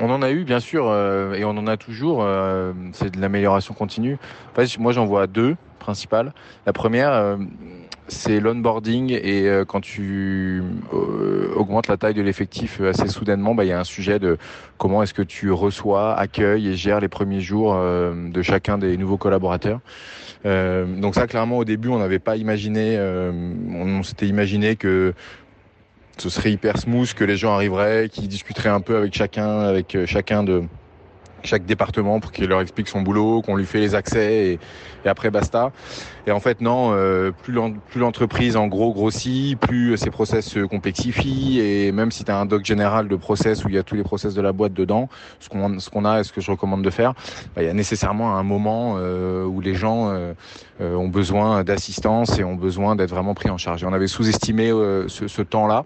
on 0.00 0.10
en 0.10 0.22
a 0.22 0.30
eu, 0.30 0.44
bien 0.44 0.60
sûr, 0.60 0.86
euh, 0.88 1.34
et 1.34 1.44
on 1.44 1.50
en 1.50 1.66
a 1.66 1.76
toujours. 1.76 2.22
Euh, 2.22 2.72
c'est 2.92 3.14
de 3.14 3.20
l'amélioration 3.20 3.74
continue. 3.74 4.18
En 4.52 4.54
fait, 4.54 4.78
moi, 4.78 4.92
j'en 4.92 5.04
vois 5.04 5.26
deux 5.26 5.56
principales. 5.78 6.32
La 6.66 6.72
première, 6.72 7.12
euh, 7.12 7.36
c'est 8.08 8.40
l'onboarding 8.40 9.12
et 9.12 9.48
quand 9.66 9.80
tu 9.80 10.62
augmentes 11.56 11.88
la 11.88 11.96
taille 11.96 12.12
de 12.12 12.20
l'effectif 12.20 12.82
assez 12.82 13.08
soudainement, 13.08 13.54
bah, 13.54 13.64
il 13.64 13.68
y 13.68 13.72
a 13.72 13.80
un 13.80 13.84
sujet 13.84 14.18
de 14.18 14.36
comment 14.76 15.02
est-ce 15.02 15.14
que 15.14 15.22
tu 15.22 15.50
reçois, 15.50 16.14
accueilles 16.14 16.68
et 16.68 16.74
gères 16.74 17.00
les 17.00 17.08
premiers 17.08 17.40
jours 17.40 17.74
de 17.74 18.42
chacun 18.42 18.76
des 18.76 18.98
nouveaux 18.98 19.16
collaborateurs. 19.16 19.80
donc 20.44 21.14
ça, 21.14 21.26
clairement, 21.26 21.56
au 21.56 21.64
début, 21.64 21.88
on 21.88 21.98
n'avait 21.98 22.18
pas 22.18 22.36
imaginé, 22.36 22.98
on 23.00 24.02
s'était 24.02 24.26
imaginé 24.26 24.76
que 24.76 25.14
ce 26.18 26.28
serait 26.28 26.52
hyper 26.52 26.78
smooth, 26.78 27.12
que 27.14 27.24
les 27.24 27.36
gens 27.36 27.54
arriveraient, 27.54 28.08
qu'ils 28.08 28.28
discuteraient 28.28 28.68
un 28.68 28.80
peu 28.80 28.96
avec 28.96 29.14
chacun, 29.14 29.60
avec 29.60 29.94
euh, 29.94 30.06
chacun 30.06 30.42
de 30.42 30.62
chaque 31.42 31.66
département 31.66 32.20
pour 32.20 32.32
qu'il 32.32 32.46
leur 32.46 32.62
explique 32.62 32.88
son 32.88 33.02
boulot, 33.02 33.42
qu'on 33.42 33.56
lui 33.56 33.66
fait 33.66 33.80
les 33.80 33.94
accès 33.94 34.58
et, 35.04 35.08
après 35.08 35.30
basta. 35.30 35.70
Et 36.26 36.30
en 36.30 36.40
fait 36.40 36.62
non, 36.62 36.92
euh, 36.94 37.30
plus 37.30 37.52
l'entreprise 38.00 38.56
en 38.56 38.68
gros 38.68 38.94
grossit, 38.94 39.58
plus 39.58 39.98
ses 39.98 40.08
process 40.08 40.46
se 40.46 40.60
complexifient 40.60 41.60
et 41.60 41.92
même 41.92 42.10
si 42.10 42.24
tu 42.24 42.30
as 42.30 42.38
un 42.38 42.46
doc 42.46 42.64
général 42.64 43.08
de 43.08 43.16
process 43.16 43.66
où 43.66 43.68
il 43.68 43.74
y 43.74 43.78
a 43.78 43.82
tous 43.82 43.96
les 43.96 44.02
process 44.02 44.32
de 44.32 44.40
la 44.40 44.52
boîte 44.52 44.72
dedans, 44.72 45.10
ce 45.40 45.50
qu'on 45.50 46.04
a 46.06 46.20
et 46.20 46.24
ce 46.24 46.32
que 46.32 46.40
je 46.40 46.50
recommande 46.50 46.82
de 46.82 46.88
faire, 46.88 47.12
bah, 47.54 47.62
il 47.62 47.66
y 47.66 47.68
a 47.68 47.74
nécessairement 47.74 48.38
un 48.38 48.42
moment 48.42 48.94
euh, 48.96 49.44
où 49.44 49.60
les 49.60 49.74
gens 49.74 50.14
ont 50.80 51.08
besoin 51.08 51.62
d'assistance 51.64 52.38
et 52.38 52.44
ont 52.44 52.54
besoin 52.54 52.96
d'être 52.96 53.10
vraiment 53.10 53.34
pris 53.34 53.50
en 53.50 53.58
charge. 53.58 53.82
Et 53.82 53.86
on 53.86 53.92
avait 53.92 54.06
sous-estimé 54.06 54.70
ce 54.70 55.42
temps-là. 55.42 55.84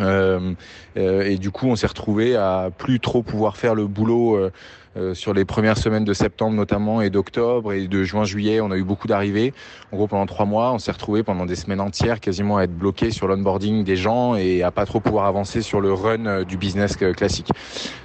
Euh, 0.00 0.54
euh, 0.96 1.22
et 1.22 1.36
du 1.36 1.50
coup, 1.50 1.66
on 1.66 1.76
s'est 1.76 1.86
retrouvé 1.86 2.36
à 2.36 2.70
plus 2.76 3.00
trop 3.00 3.22
pouvoir 3.22 3.56
faire 3.56 3.74
le 3.74 3.86
boulot 3.86 4.36
euh, 4.36 4.50
euh, 4.96 5.14
sur 5.14 5.32
les 5.34 5.44
premières 5.44 5.78
semaines 5.78 6.04
de 6.04 6.12
septembre 6.12 6.56
notamment 6.56 7.02
et 7.02 7.10
d'octobre 7.10 7.72
et 7.72 7.86
de 7.86 8.02
juin-juillet, 8.02 8.60
on 8.60 8.70
a 8.70 8.76
eu 8.76 8.82
beaucoup 8.82 9.06
d'arrivées. 9.06 9.52
En 9.92 9.96
gros, 9.96 10.06
pendant 10.08 10.26
trois 10.26 10.46
mois, 10.46 10.72
on 10.72 10.78
s'est 10.78 10.90
retrouvé 10.90 11.22
pendant 11.22 11.46
des 11.46 11.56
semaines 11.56 11.80
entières 11.80 12.20
quasiment 12.20 12.56
à 12.56 12.64
être 12.64 12.74
bloqué 12.74 13.10
sur 13.10 13.28
l'onboarding 13.28 13.84
des 13.84 13.96
gens 13.96 14.34
et 14.34 14.62
à 14.62 14.70
pas 14.70 14.86
trop 14.86 14.98
pouvoir 15.00 15.26
avancer 15.26 15.62
sur 15.62 15.80
le 15.80 15.92
run 15.92 16.42
du 16.42 16.56
business 16.56 16.96
classique. 16.96 17.50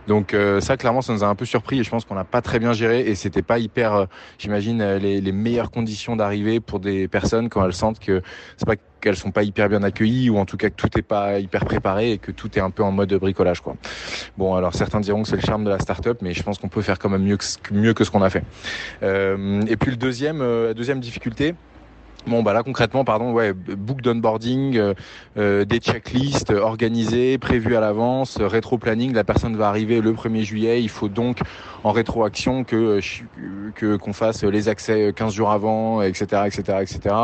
Donc 0.07 0.35
ça, 0.59 0.77
clairement, 0.77 1.01
ça 1.01 1.13
nous 1.13 1.23
a 1.23 1.27
un 1.27 1.35
peu 1.35 1.45
surpris 1.45 1.79
et 1.79 1.83
je 1.83 1.89
pense 1.89 2.05
qu'on 2.05 2.15
n'a 2.15 2.25
pas 2.25 2.41
très 2.41 2.59
bien 2.59 2.73
géré 2.73 2.99
et 3.01 3.15
c'était 3.15 3.41
pas 3.41 3.59
hyper, 3.59 4.07
j'imagine, 4.37 4.97
les, 4.97 5.21
les, 5.21 5.31
meilleures 5.31 5.71
conditions 5.71 6.15
d'arrivée 6.15 6.59
pour 6.59 6.79
des 6.79 7.07
personnes 7.07 7.49
quand 7.49 7.65
elles 7.65 7.73
sentent 7.73 7.99
que 7.99 8.21
c'est 8.57 8.67
pas 8.67 8.75
qu'elles 9.03 9.17
sont 9.17 9.31
pas 9.31 9.43
hyper 9.43 9.67
bien 9.67 9.83
accueillies 9.83 10.29
ou 10.29 10.37
en 10.37 10.45
tout 10.45 10.55
cas 10.55 10.69
que 10.69 10.75
tout 10.75 10.97
est 10.97 11.03
pas 11.03 11.39
hyper 11.39 11.65
préparé 11.65 12.13
et 12.13 12.17
que 12.19 12.31
tout 12.31 12.57
est 12.57 12.61
un 12.61 12.71
peu 12.71 12.83
en 12.83 12.91
mode 12.91 13.13
bricolage 13.15 13.59
quoi. 13.59 13.75
Bon 14.37 14.55
alors 14.55 14.73
certains 14.73 15.01
diront 15.01 15.23
que 15.23 15.27
c'est 15.27 15.35
le 15.35 15.41
charme 15.41 15.65
de 15.65 15.69
la 15.69 15.79
startup 15.79 16.17
mais 16.21 16.33
je 16.33 16.41
pense 16.41 16.57
qu'on 16.57 16.69
peut 16.69 16.81
faire 16.81 16.97
quand 16.97 17.09
même 17.09 17.23
mieux 17.23 17.37
que, 17.37 17.45
mieux 17.71 17.93
que 17.93 18.05
ce 18.05 18.11
qu'on 18.11 18.21
a 18.21 18.29
fait. 18.29 18.43
Euh, 19.03 19.61
et 19.67 19.75
puis 19.75 19.91
le 19.91 19.97
deuxième, 19.97 20.41
euh, 20.41 20.73
deuxième 20.73 21.01
difficulté, 21.01 21.53
Bon 22.25 22.41
bah 22.41 22.53
là 22.53 22.63
concrètement 22.63 23.03
pardon 23.03 23.33
ouais 23.33 23.51
book 23.53 24.01
d'onboarding, 24.01 24.77
euh, 24.77 24.93
euh, 25.37 25.65
des 25.65 25.79
checklists 25.79 26.51
organisées, 26.51 27.37
prévues 27.37 27.75
à 27.75 27.81
l'avance, 27.81 28.37
rétro 28.39 28.77
planning. 28.77 29.13
La 29.13 29.25
personne 29.25 29.57
va 29.57 29.67
arriver 29.67 29.99
le 29.99 30.13
1er 30.13 30.43
juillet. 30.43 30.81
Il 30.81 30.89
faut 30.89 31.09
donc 31.09 31.39
en 31.83 31.91
rétroaction 31.91 32.63
que 32.63 32.99
que 33.75 33.97
qu'on 33.97 34.13
fasse 34.13 34.43
les 34.43 34.69
accès 34.69 35.11
15 35.13 35.33
jours 35.33 35.51
avant, 35.51 36.01
etc 36.01 36.43
etc 36.45 36.77
etc. 36.81 37.15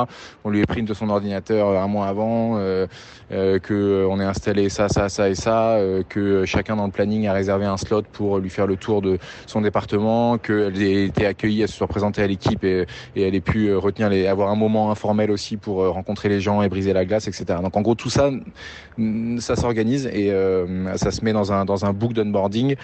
On 0.44 0.50
lui 0.50 0.66
prime 0.70 0.86
de 0.86 0.94
son 0.94 1.10
ordinateur 1.10 1.70
un 1.70 1.88
mois 1.88 2.08
avant, 2.08 2.58
euh, 2.58 2.88
euh, 3.32 3.60
que 3.60 4.06
on 4.10 4.20
ait 4.20 4.26
installé 4.26 4.70
ça 4.70 4.90
ça 4.90 5.10
ça 5.10 5.30
et 5.30 5.36
ça, 5.36 5.72
euh, 5.72 6.04
que 6.08 6.46
chacun 6.46 6.76
dans 6.76 6.86
le 6.86 6.92
planning 6.92 7.28
a 7.28 7.34
réservé 7.34 7.66
un 7.66 7.78
slot 7.78 8.04
pour 8.12 8.40
lui 8.40 8.50
faire 8.50 8.68
le 8.68 8.76
tour 8.76 9.02
de 9.02 9.18
son 9.46 9.62
département, 9.62 10.38
qu'elle 10.38 10.82
ait 10.82 11.06
été 11.06 11.26
accueillie, 11.26 11.62
elle 11.62 11.68
se 11.68 11.76
soit 11.76 11.88
présentée 11.88 12.22
à 12.22 12.28
l'équipe 12.28 12.64
et, 12.64 12.86
et 13.16 13.24
elle 13.24 13.36
ait 13.36 13.42
pu 13.42 13.74
retenir 13.76 14.10
les 14.10 14.28
avoir 14.28 14.50
un 14.50 14.56
moment 14.56 14.88
informel 14.91 15.32
aussi 15.32 15.58
pour 15.58 15.82
euh, 15.82 15.89
rencontrer 15.89 16.30
les 16.30 16.41
gens 16.41 16.62
et 16.62 16.69
briser 16.69 16.93
la 16.93 17.06
glace, 17.06 17.28
etc. 17.28 17.60
Donc 17.62 17.75
en 17.75 17.82
gros 17.82 17.95
tout 17.95 18.10
ça, 18.10 18.32
mm, 18.97 19.39
ça 19.39 19.56
s'organise 19.56 20.10
et 20.12 20.32
euh, 20.32 20.95
ça 20.97 21.12
se 21.12 21.23
met 21.23 21.34
dans 21.34 21.52
un 21.52 21.65
dans 21.65 21.86
un 21.86 21.93
book 21.93 22.13
d'onboarding 22.13 22.75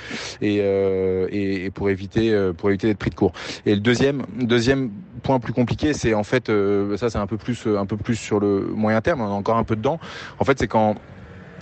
et, 0.42 0.60
euh, 0.62 1.28
et, 1.32 1.66
et, 1.66 1.72
pour 1.72 1.90
éviter 1.90 2.34
pour 2.58 2.70
éviter 2.70 2.88
d'être 2.88 3.00
pris 3.00 3.10
de 3.10 3.16
court. 3.16 3.34
Et 3.66 3.76
le 3.76 3.82
deuxième 3.82 4.24
deuxième 4.40 4.92
point 5.24 5.40
plus 5.40 5.54
compliqué, 5.54 5.94
c'est 5.94 6.14
en 6.14 6.24
fait 6.24 6.52
ça 6.98 7.10
c'est 7.10 7.18
un 7.18 7.28
peu 7.28 7.38
plus 7.38 7.68
un 7.68 7.86
peu 7.86 7.98
plus 7.98 8.16
sur 8.16 8.40
le 8.40 8.62
moyen 8.76 9.02
terme, 9.02 9.22
on 9.22 9.26
a 9.26 9.30
encore 9.30 9.58
un 9.58 9.64
peu 9.64 9.76
dedans. 9.76 10.00
En 10.40 10.46
fait 10.46 10.60
c'est 10.60 10.68
quand 10.68 10.96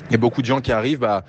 il 0.10 0.12
y 0.12 0.16
a 0.16 0.20
beaucoup 0.20 0.42
de 0.42 0.48
gens 0.48 0.62
qui 0.62 0.72
arrivent, 0.72 1.00
bah 1.00 1.24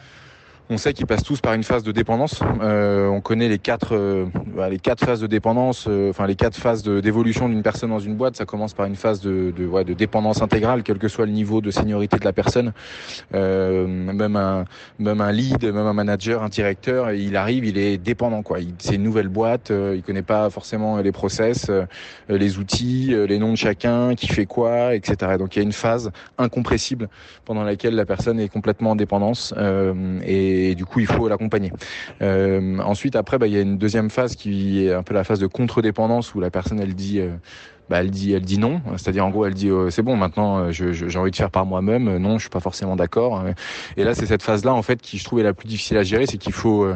on 0.71 0.79
sait 0.79 0.95
qu'ils 0.95 1.07
passent 1.07 1.23
tous 1.23 1.41
par 1.41 1.53
une 1.53 1.63
phase 1.63 1.83
de 1.83 1.93
dépendance. 1.93 2.41
Euh, 2.63 3.07
on 3.09 3.21
connaît 3.21 3.49
les 3.49 3.59
quatre, 3.59 3.95
euh, 3.95 4.25
bah, 4.57 4.71
les 4.71 4.79
quatre 4.79 5.05
phases 5.05 5.21
de 5.21 5.27
dépendance, 5.27 5.85
euh, 5.89 6.09
enfin 6.09 6.27
les 6.27 6.37
quatre 6.37 6.57
phases 6.57 6.83
d'évolution 6.83 7.51
d'une 7.51 7.63
personne 7.63 7.91
dans 7.91 7.99
une 7.99 8.15
boîte. 8.15 8.37
Ça 8.37 8.47
commence 8.47 8.73
par 8.73 8.87
une 8.87 8.97
phase 8.97 9.21
de, 9.21 9.53
de, 9.55 9.67
ouais, 9.67 9.85
de, 9.85 9.93
dépendance 9.93 10.41
intégrale, 10.41 10.83
quel 10.83 10.99
que 10.99 11.09
soit 11.09 11.27
le 11.27 11.33
niveau 11.33 11.61
de 11.61 11.71
seniorité 11.71 12.19
de 12.19 12.25
la 12.25 12.33
personne. 12.33 12.73
même 13.33 14.37
un, 14.37 14.65
même 14.99 15.21
un 15.21 15.33
lead, 15.33 15.65
même 15.65 15.77
un 15.77 15.93
manager, 15.93 16.43
un 16.43 16.49
directeur, 16.49 17.13
il 17.13 17.37
arrive, 17.37 17.67
il 17.67 17.77
est 17.77 17.99
dépendant 17.99 18.43
quoi. 18.43 18.59
C'est 18.79 18.95
une 18.95 19.03
nouvelle 19.03 19.29
boîte, 19.29 19.71
il 19.71 20.03
connaît 20.03 20.23
pas 20.23 20.49
forcément 20.49 20.99
les 20.99 21.13
process, 21.13 21.71
les 22.29 22.59
outils, 22.59 23.15
les 23.29 23.39
noms 23.39 23.53
de 23.53 23.57
chacun, 23.57 24.15
qui 24.15 24.29
fait 24.29 24.47
quoi, 24.47 24.95
etc. 24.95 25.37
Donc 25.39 25.57
il 25.57 25.59
y 25.59 25.63
a 25.63 25.65
une 25.65 25.73
phase 25.73 26.11
incompressible 26.39 27.09
pendant 27.45 27.65
laquelle 27.65 27.95
la 27.95 28.07
personne 28.07 28.41
est 28.41 28.49
complètement 28.49 28.93
en 28.93 28.97
dépendance 28.97 29.55
et 30.25 30.54
et 30.55 30.75
du 30.75 30.85
coup 30.85 31.01
il 31.01 31.07
faut 31.07 31.29
l'accompagner. 31.29 31.73
Euh, 32.23 32.79
ensuite 32.79 33.17
après 33.17 33.39
bah, 33.39 33.47
il 33.47 33.53
y 33.53 33.57
a 33.57 33.61
une 33.61 33.79
deuxième 33.79 34.11
phase 34.11 34.37
qui 34.37 34.85
est 34.85 34.93
un 34.93 35.03
peu 35.03 35.15
la 35.15 35.25
phase 35.25 35.39
de 35.39 35.47
contre-dépendance 35.47 36.35
où 36.35 36.41
la 36.41 36.51
personne 36.51 36.81
elle 36.81 36.95
dit 36.95 37.21
euh, 37.21 37.31
bah, 37.89 38.01
elle 38.01 38.11
dit 38.11 38.33
elle 38.33 38.43
dit 38.43 38.59
non. 38.59 38.81
C'est-à-dire 38.97 39.25
en 39.27 39.31
gros 39.31 39.47
elle 39.47 39.55
dit 39.55 39.69
euh, 39.69 39.91
c'est 39.91 40.03
bon 40.03 40.17
maintenant 40.17 40.71
j'ai 40.71 41.19
envie 41.19 41.31
de 41.31 41.37
faire 41.37 41.51
par 41.51 41.67
moi-même. 41.67 42.17
Non 42.19 42.39
je 42.39 42.43
suis 42.43 42.51
pas 42.51 42.61
forcément 42.61 42.97
d'accord 42.97 43.45
et 43.97 44.05
là 44.05 44.15
c'est 44.15 44.27
cette 44.27 44.43
phase 44.43 44.65
là 44.65 44.73
en 44.73 44.83
fait 44.83 45.01
qui 45.01 45.19
je 45.19 45.25
trouvais 45.25 45.43
la 45.43 45.53
plus 45.53 45.69
difficile 45.69 45.97
à 45.97 46.03
gérer. 46.03 46.27
C'est 46.27 46.39
qu'il 46.39 46.53
faut 46.53 46.87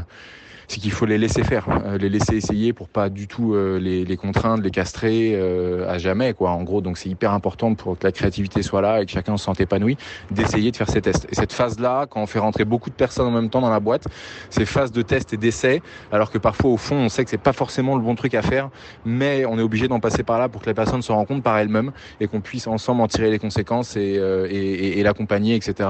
c'est 0.68 0.80
qu'il 0.80 0.92
faut 0.92 1.06
les 1.06 1.16
laisser 1.16 1.42
faire, 1.42 1.66
euh, 1.86 1.96
les 1.96 2.10
laisser 2.10 2.36
essayer 2.36 2.74
pour 2.74 2.88
pas 2.88 3.08
du 3.08 3.26
tout 3.26 3.54
euh, 3.54 3.78
les, 3.78 4.04
les 4.04 4.16
contraindre, 4.18 4.62
les 4.62 4.70
castrer 4.70 5.32
euh, 5.34 5.90
à 5.90 5.96
jamais 5.96 6.34
quoi. 6.34 6.50
En 6.50 6.62
gros, 6.62 6.82
donc 6.82 6.98
c'est 6.98 7.08
hyper 7.08 7.32
important 7.32 7.74
pour 7.74 7.98
que 7.98 8.04
la 8.04 8.12
créativité 8.12 8.62
soit 8.62 8.82
là 8.82 9.00
et 9.00 9.06
que 9.06 9.10
chacun 9.10 9.38
se 9.38 9.44
sente 9.44 9.60
épanoui, 9.60 9.96
d'essayer 10.30 10.70
de 10.70 10.76
faire 10.76 10.90
ces 10.90 11.00
tests. 11.00 11.26
Et 11.30 11.34
cette 11.34 11.54
phase 11.54 11.80
là, 11.80 12.06
quand 12.08 12.20
on 12.20 12.26
fait 12.26 12.38
rentrer 12.38 12.66
beaucoup 12.66 12.90
de 12.90 12.94
personnes 12.94 13.26
en 13.26 13.30
même 13.30 13.48
temps 13.48 13.62
dans 13.62 13.70
la 13.70 13.80
boîte, 13.80 14.06
ces 14.50 14.66
phases 14.66 14.92
de 14.92 15.00
test 15.00 15.32
et 15.32 15.38
d'essai, 15.38 15.80
alors 16.12 16.30
que 16.30 16.38
parfois 16.38 16.70
au 16.70 16.76
fond 16.76 16.96
on 16.96 17.08
sait 17.08 17.24
que 17.24 17.30
c'est 17.30 17.38
pas 17.38 17.54
forcément 17.54 17.96
le 17.96 18.02
bon 18.02 18.14
truc 18.14 18.34
à 18.34 18.42
faire, 18.42 18.68
mais 19.06 19.46
on 19.46 19.58
est 19.58 19.62
obligé 19.62 19.88
d'en 19.88 20.00
passer 20.00 20.22
par 20.22 20.38
là 20.38 20.50
pour 20.50 20.60
que 20.60 20.66
la 20.66 20.74
personne 20.74 21.00
se 21.00 21.12
compte 21.24 21.42
par 21.42 21.56
elle-même 21.56 21.92
et 22.20 22.28
qu'on 22.28 22.42
puisse 22.42 22.66
ensemble 22.66 23.00
en 23.00 23.08
tirer 23.08 23.30
les 23.30 23.38
conséquences 23.38 23.96
et, 23.96 24.20
et, 24.50 24.98
et, 24.98 25.02
l'accompagner, 25.02 25.54
etc. 25.56 25.88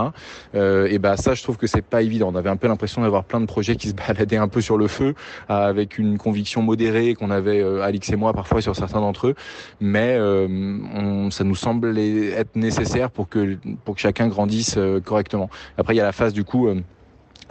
et 0.55 0.99
bah 0.99 1.17
ça, 1.17 1.35
je 1.35 1.43
trouve 1.43 1.57
que 1.57 1.67
c'est 1.67 1.83
pas 1.83 2.03
évident. 2.03 2.31
On 2.33 2.37
avait 2.37 2.49
un 2.49 2.57
peu 2.57 2.69
l'impression 2.69 3.03
d'avoir 3.03 3.25
plein 3.25 3.41
de 3.41 3.47
projets 3.47 3.77
qui 3.77 3.89
se 3.89 3.95
baladaient 3.95 4.37
un 4.37 4.49
peu 4.49 4.61
sur 4.68 4.68
le 4.77 4.89
feu 4.89 5.15
avec 5.49 5.99
une 5.99 6.19
conviction 6.19 6.63
modérée 6.63 7.15
qu'on 7.15 7.31
avait 7.31 7.61
euh, 7.61 7.83
Alix 7.83 8.11
et 8.11 8.17
moi 8.17 8.33
parfois 8.33 8.61
sur 8.61 8.77
certains 8.77 9.01
d'entre 9.01 9.29
eux, 9.29 9.35
mais 9.81 10.17
euh, 10.19 11.31
ça 11.31 11.45
nous 11.45 11.55
semblait 11.55 12.29
être 12.29 12.57
nécessaire 12.57 13.11
pour 13.11 13.29
que 13.29 13.59
pour 13.85 13.95
que 13.95 14.01
chacun 14.01 14.29
grandisse 14.29 14.77
euh, 14.77 15.01
correctement. 15.01 15.51
Après 15.77 15.95
il 15.95 15.99
y 15.99 16.01
a 16.01 16.05
la 16.05 16.13
phase 16.13 16.33
du 16.33 16.45
coup 16.45 16.69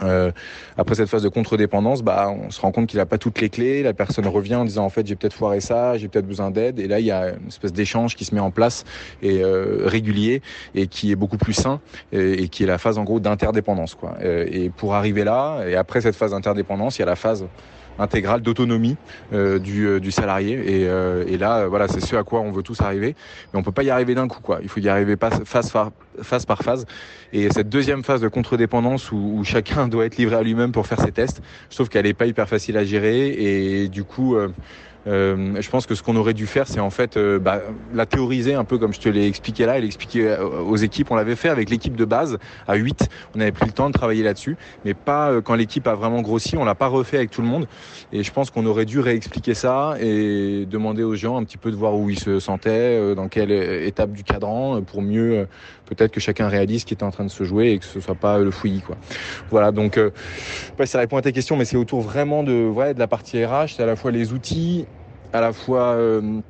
euh, 0.02 0.30
après 0.76 0.94
cette 0.94 1.08
phase 1.08 1.22
de 1.22 1.28
contre-dépendance, 1.28 2.02
bah, 2.02 2.30
on 2.30 2.50
se 2.50 2.60
rend 2.60 2.72
compte 2.72 2.88
qu'il 2.88 2.98
n'a 2.98 3.06
pas 3.06 3.18
toutes 3.18 3.40
les 3.40 3.48
clés. 3.48 3.82
La 3.82 3.94
personne 3.94 4.26
revient 4.26 4.56
en 4.56 4.64
disant 4.64 4.84
en 4.84 4.90
fait 4.90 5.06
j'ai 5.06 5.16
peut-être 5.16 5.32
foiré 5.32 5.60
ça, 5.60 5.96
j'ai 5.98 6.08
peut-être 6.08 6.26
besoin 6.26 6.50
d'aide. 6.50 6.78
Et 6.78 6.88
là 6.88 7.00
il 7.00 7.06
y 7.06 7.10
a 7.10 7.30
une 7.30 7.48
espèce 7.48 7.72
d'échange 7.72 8.16
qui 8.16 8.24
se 8.24 8.34
met 8.34 8.40
en 8.40 8.50
place 8.50 8.84
et 9.22 9.42
euh, 9.42 9.82
régulier 9.84 10.42
et 10.74 10.86
qui 10.86 11.10
est 11.12 11.16
beaucoup 11.16 11.38
plus 11.38 11.54
sain 11.54 11.80
et, 12.12 12.44
et 12.44 12.48
qui 12.48 12.64
est 12.64 12.66
la 12.66 12.78
phase 12.78 12.98
en 12.98 13.04
gros 13.04 13.20
d'interdépendance 13.20 13.94
quoi. 13.94 14.16
et 14.22 14.70
pour 14.70 14.94
arriver 14.94 15.24
là 15.24 15.62
et 15.66 15.74
après 15.74 16.00
cette 16.00 16.16
phase 16.16 16.30
d'interdépendance, 16.32 16.98
il 16.98 17.00
y 17.00 17.02
a 17.02 17.06
la 17.06 17.16
phase 17.16 17.46
intégrale 17.98 18.42
d'autonomie 18.42 18.96
euh, 19.32 19.58
du, 19.58 19.86
euh, 19.86 20.00
du, 20.00 20.10
salarié. 20.10 20.52
Et, 20.52 20.88
euh, 20.88 21.24
et 21.26 21.36
là, 21.36 21.66
voilà, 21.66 21.88
c'est 21.88 22.00
ce 22.00 22.16
à 22.16 22.22
quoi 22.22 22.40
on 22.40 22.52
veut 22.52 22.62
tous 22.62 22.80
arriver. 22.80 23.14
Mais 23.52 23.58
on 23.58 23.62
peut 23.62 23.72
pas 23.72 23.82
y 23.82 23.90
arriver 23.90 24.14
d'un 24.14 24.28
coup, 24.28 24.40
quoi. 24.40 24.60
Il 24.62 24.68
faut 24.68 24.80
y 24.80 24.88
arriver 24.88 25.16
phase, 25.44 25.72
phase 26.22 26.46
par 26.46 26.62
phase. 26.62 26.86
Et 27.32 27.50
cette 27.50 27.68
deuxième 27.68 28.04
phase 28.04 28.20
de 28.20 28.28
contre-dépendance 28.28 29.12
où, 29.12 29.16
où, 29.16 29.44
chacun 29.44 29.88
doit 29.88 30.06
être 30.06 30.16
livré 30.16 30.36
à 30.36 30.42
lui-même 30.42 30.72
pour 30.72 30.86
faire 30.86 31.00
ses 31.00 31.12
tests, 31.12 31.42
je 31.70 31.74
trouve 31.74 31.88
qu'elle 31.88 32.06
est 32.06 32.14
pas 32.14 32.26
hyper 32.26 32.48
facile 32.48 32.76
à 32.76 32.84
gérer. 32.84 33.28
Et 33.28 33.88
du 33.88 34.04
coup, 34.04 34.36
euh, 35.08 35.60
je 35.60 35.70
pense 35.70 35.86
que 35.86 35.94
ce 35.94 36.02
qu'on 36.02 36.16
aurait 36.16 36.34
dû 36.34 36.46
faire, 36.46 36.68
c'est 36.68 36.80
en 36.80 36.90
fait 36.90 37.16
euh, 37.16 37.38
bah, 37.38 37.60
la 37.94 38.06
théoriser 38.06 38.54
un 38.54 38.64
peu 38.64 38.78
comme 38.78 38.92
je 38.92 39.00
te 39.00 39.08
l'ai 39.08 39.26
expliqué 39.26 39.66
là 39.66 39.78
et 39.78 39.80
l'expliquer 39.80 40.36
aux 40.38 40.76
équipes. 40.76 41.10
On 41.10 41.16
l'avait 41.16 41.36
fait 41.36 41.48
avec 41.48 41.70
l'équipe 41.70 41.96
de 41.96 42.04
base 42.04 42.38
à 42.66 42.76
8. 42.76 43.08
On 43.34 43.40
avait 43.40 43.52
pris 43.52 43.66
le 43.66 43.72
temps 43.72 43.88
de 43.88 43.94
travailler 43.94 44.22
là-dessus, 44.22 44.56
mais 44.84 44.94
pas 44.94 45.30
euh, 45.30 45.40
quand 45.40 45.54
l'équipe 45.54 45.86
a 45.86 45.94
vraiment 45.94 46.20
grossi. 46.20 46.56
On 46.56 46.64
l'a 46.64 46.74
pas 46.74 46.88
refait 46.88 47.16
avec 47.16 47.30
tout 47.30 47.42
le 47.42 47.48
monde. 47.48 47.66
Et 48.12 48.22
je 48.22 48.32
pense 48.32 48.50
qu'on 48.50 48.66
aurait 48.66 48.84
dû 48.84 49.00
réexpliquer 49.00 49.54
ça 49.54 49.96
et 50.00 50.66
demander 50.66 51.02
aux 51.02 51.16
gens 51.16 51.36
un 51.36 51.44
petit 51.44 51.58
peu 51.58 51.70
de 51.70 51.76
voir 51.76 51.94
où 51.94 52.10
ils 52.10 52.18
se 52.18 52.38
sentaient, 52.38 53.14
dans 53.14 53.28
quelle 53.28 53.50
étape 53.50 54.12
du 54.12 54.24
cadran, 54.24 54.82
pour 54.82 55.02
mieux 55.02 55.46
peut-être 55.88 56.12
que 56.12 56.20
chacun 56.20 56.48
réalise 56.48 56.82
ce 56.82 56.86
qui 56.86 56.94
est 56.94 57.02
en 57.02 57.10
train 57.10 57.24
de 57.24 57.30
se 57.30 57.44
jouer 57.44 57.72
et 57.72 57.78
que 57.78 57.84
ce 57.84 58.00
soit 58.00 58.14
pas 58.14 58.38
le 58.38 58.50
fouillis 58.50 58.82
quoi. 58.82 58.96
Voilà 59.50 59.72
donc 59.72 59.96
euh, 59.96 60.10
je 60.78 60.84
sais 60.84 60.86
ça 60.86 60.98
répond 60.98 61.16
à 61.16 61.22
ta 61.22 61.32
question 61.32 61.56
mais 61.56 61.64
c'est 61.64 61.76
autour 61.76 62.00
vraiment 62.00 62.42
de 62.42 62.68
ouais, 62.68 62.94
de 62.94 62.98
la 62.98 63.06
partie 63.06 63.44
RH, 63.44 63.74
c'est 63.76 63.82
à 63.82 63.86
la 63.86 63.96
fois 63.96 64.10
les 64.10 64.32
outils, 64.32 64.86
à 65.32 65.40
la 65.40 65.52
fois 65.52 65.92
euh, 65.92 66.40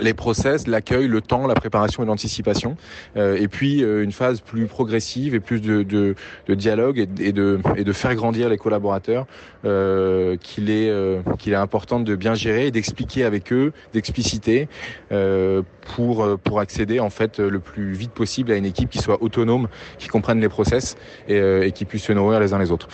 les 0.00 0.12
process, 0.12 0.66
l'accueil, 0.66 1.08
le 1.08 1.20
temps, 1.20 1.46
la 1.46 1.54
préparation 1.54 2.02
et 2.02 2.06
l'anticipation, 2.06 2.76
euh, 3.16 3.36
et 3.36 3.48
puis 3.48 3.82
euh, 3.82 4.04
une 4.04 4.12
phase 4.12 4.40
plus 4.40 4.66
progressive 4.66 5.34
et 5.34 5.40
plus 5.40 5.60
de, 5.60 5.82
de, 5.82 6.14
de 6.46 6.54
dialogue 6.54 7.08
et, 7.18 7.32
de, 7.32 7.60
et 7.76 7.84
de 7.84 7.92
faire 7.92 8.14
grandir 8.14 8.48
les 8.48 8.58
collaborateurs 8.58 9.26
euh, 9.64 10.36
qu'il 10.36 10.70
est, 10.70 10.90
euh, 10.90 11.20
qu'il 11.38 11.52
est 11.52 11.56
important 11.56 12.00
de 12.00 12.16
bien 12.16 12.34
gérer 12.34 12.66
et 12.66 12.70
d'expliquer 12.70 13.24
avec 13.24 13.52
eux, 13.52 13.72
d'expliciter 13.94 14.68
euh, 15.12 15.62
pour, 15.96 16.38
pour 16.44 16.60
accéder 16.60 17.00
en 17.00 17.10
fait 17.10 17.38
le 17.38 17.60
plus 17.60 17.92
vite 17.92 18.12
possible 18.12 18.52
à 18.52 18.56
une 18.56 18.66
équipe 18.66 18.90
qui 18.90 18.98
soit 18.98 19.22
autonome, 19.22 19.68
qui 19.98 20.08
comprenne 20.08 20.40
les 20.40 20.48
process 20.50 20.96
et, 21.28 21.38
et 21.38 21.72
qui 21.72 21.84
puisse 21.84 22.04
se 22.04 22.12
nourrir 22.12 22.40
les 22.40 22.52
uns 22.52 22.58
les 22.58 22.70
autres. 22.70 22.88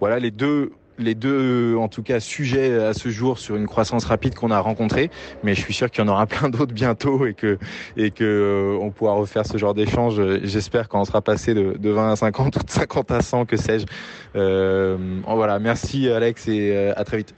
Voilà 0.00 0.18
les 0.18 0.30
deux 0.30 0.70
les 0.98 1.14
deux, 1.14 1.76
en 1.76 1.88
tout 1.88 2.02
cas, 2.02 2.20
sujets 2.20 2.74
à 2.78 2.94
ce 2.94 3.08
jour 3.08 3.38
sur 3.38 3.56
une 3.56 3.66
croissance 3.66 4.04
rapide 4.04 4.34
qu'on 4.34 4.50
a 4.50 4.60
rencontré. 4.60 5.10
Mais 5.42 5.54
je 5.54 5.60
suis 5.60 5.74
sûr 5.74 5.90
qu'il 5.90 6.04
y 6.04 6.08
en 6.08 6.10
aura 6.10 6.26
plein 6.26 6.48
d'autres 6.48 6.74
bientôt 6.74 7.26
et 7.26 7.34
que, 7.34 7.58
et 7.96 8.10
que 8.10 8.24
euh, 8.24 8.78
on 8.80 8.90
pourra 8.90 9.14
refaire 9.14 9.46
ce 9.46 9.56
genre 9.58 9.74
d'échange. 9.74 10.20
J'espère 10.42 10.88
quand 10.88 11.00
on 11.00 11.04
sera 11.04 11.22
passé 11.22 11.54
de, 11.54 11.76
de 11.78 11.90
20 11.90 12.12
à 12.12 12.16
50 12.16 12.56
ou 12.56 12.64
de 12.64 12.70
50 12.70 13.10
à 13.10 13.20
100, 13.20 13.46
que 13.46 13.56
sais-je. 13.56 13.86
Euh, 14.36 14.96
voilà. 15.26 15.58
Merci 15.58 16.08
Alex 16.08 16.48
et 16.48 16.72
euh, 16.74 16.92
à 16.96 17.04
très 17.04 17.18
vite. 17.18 17.34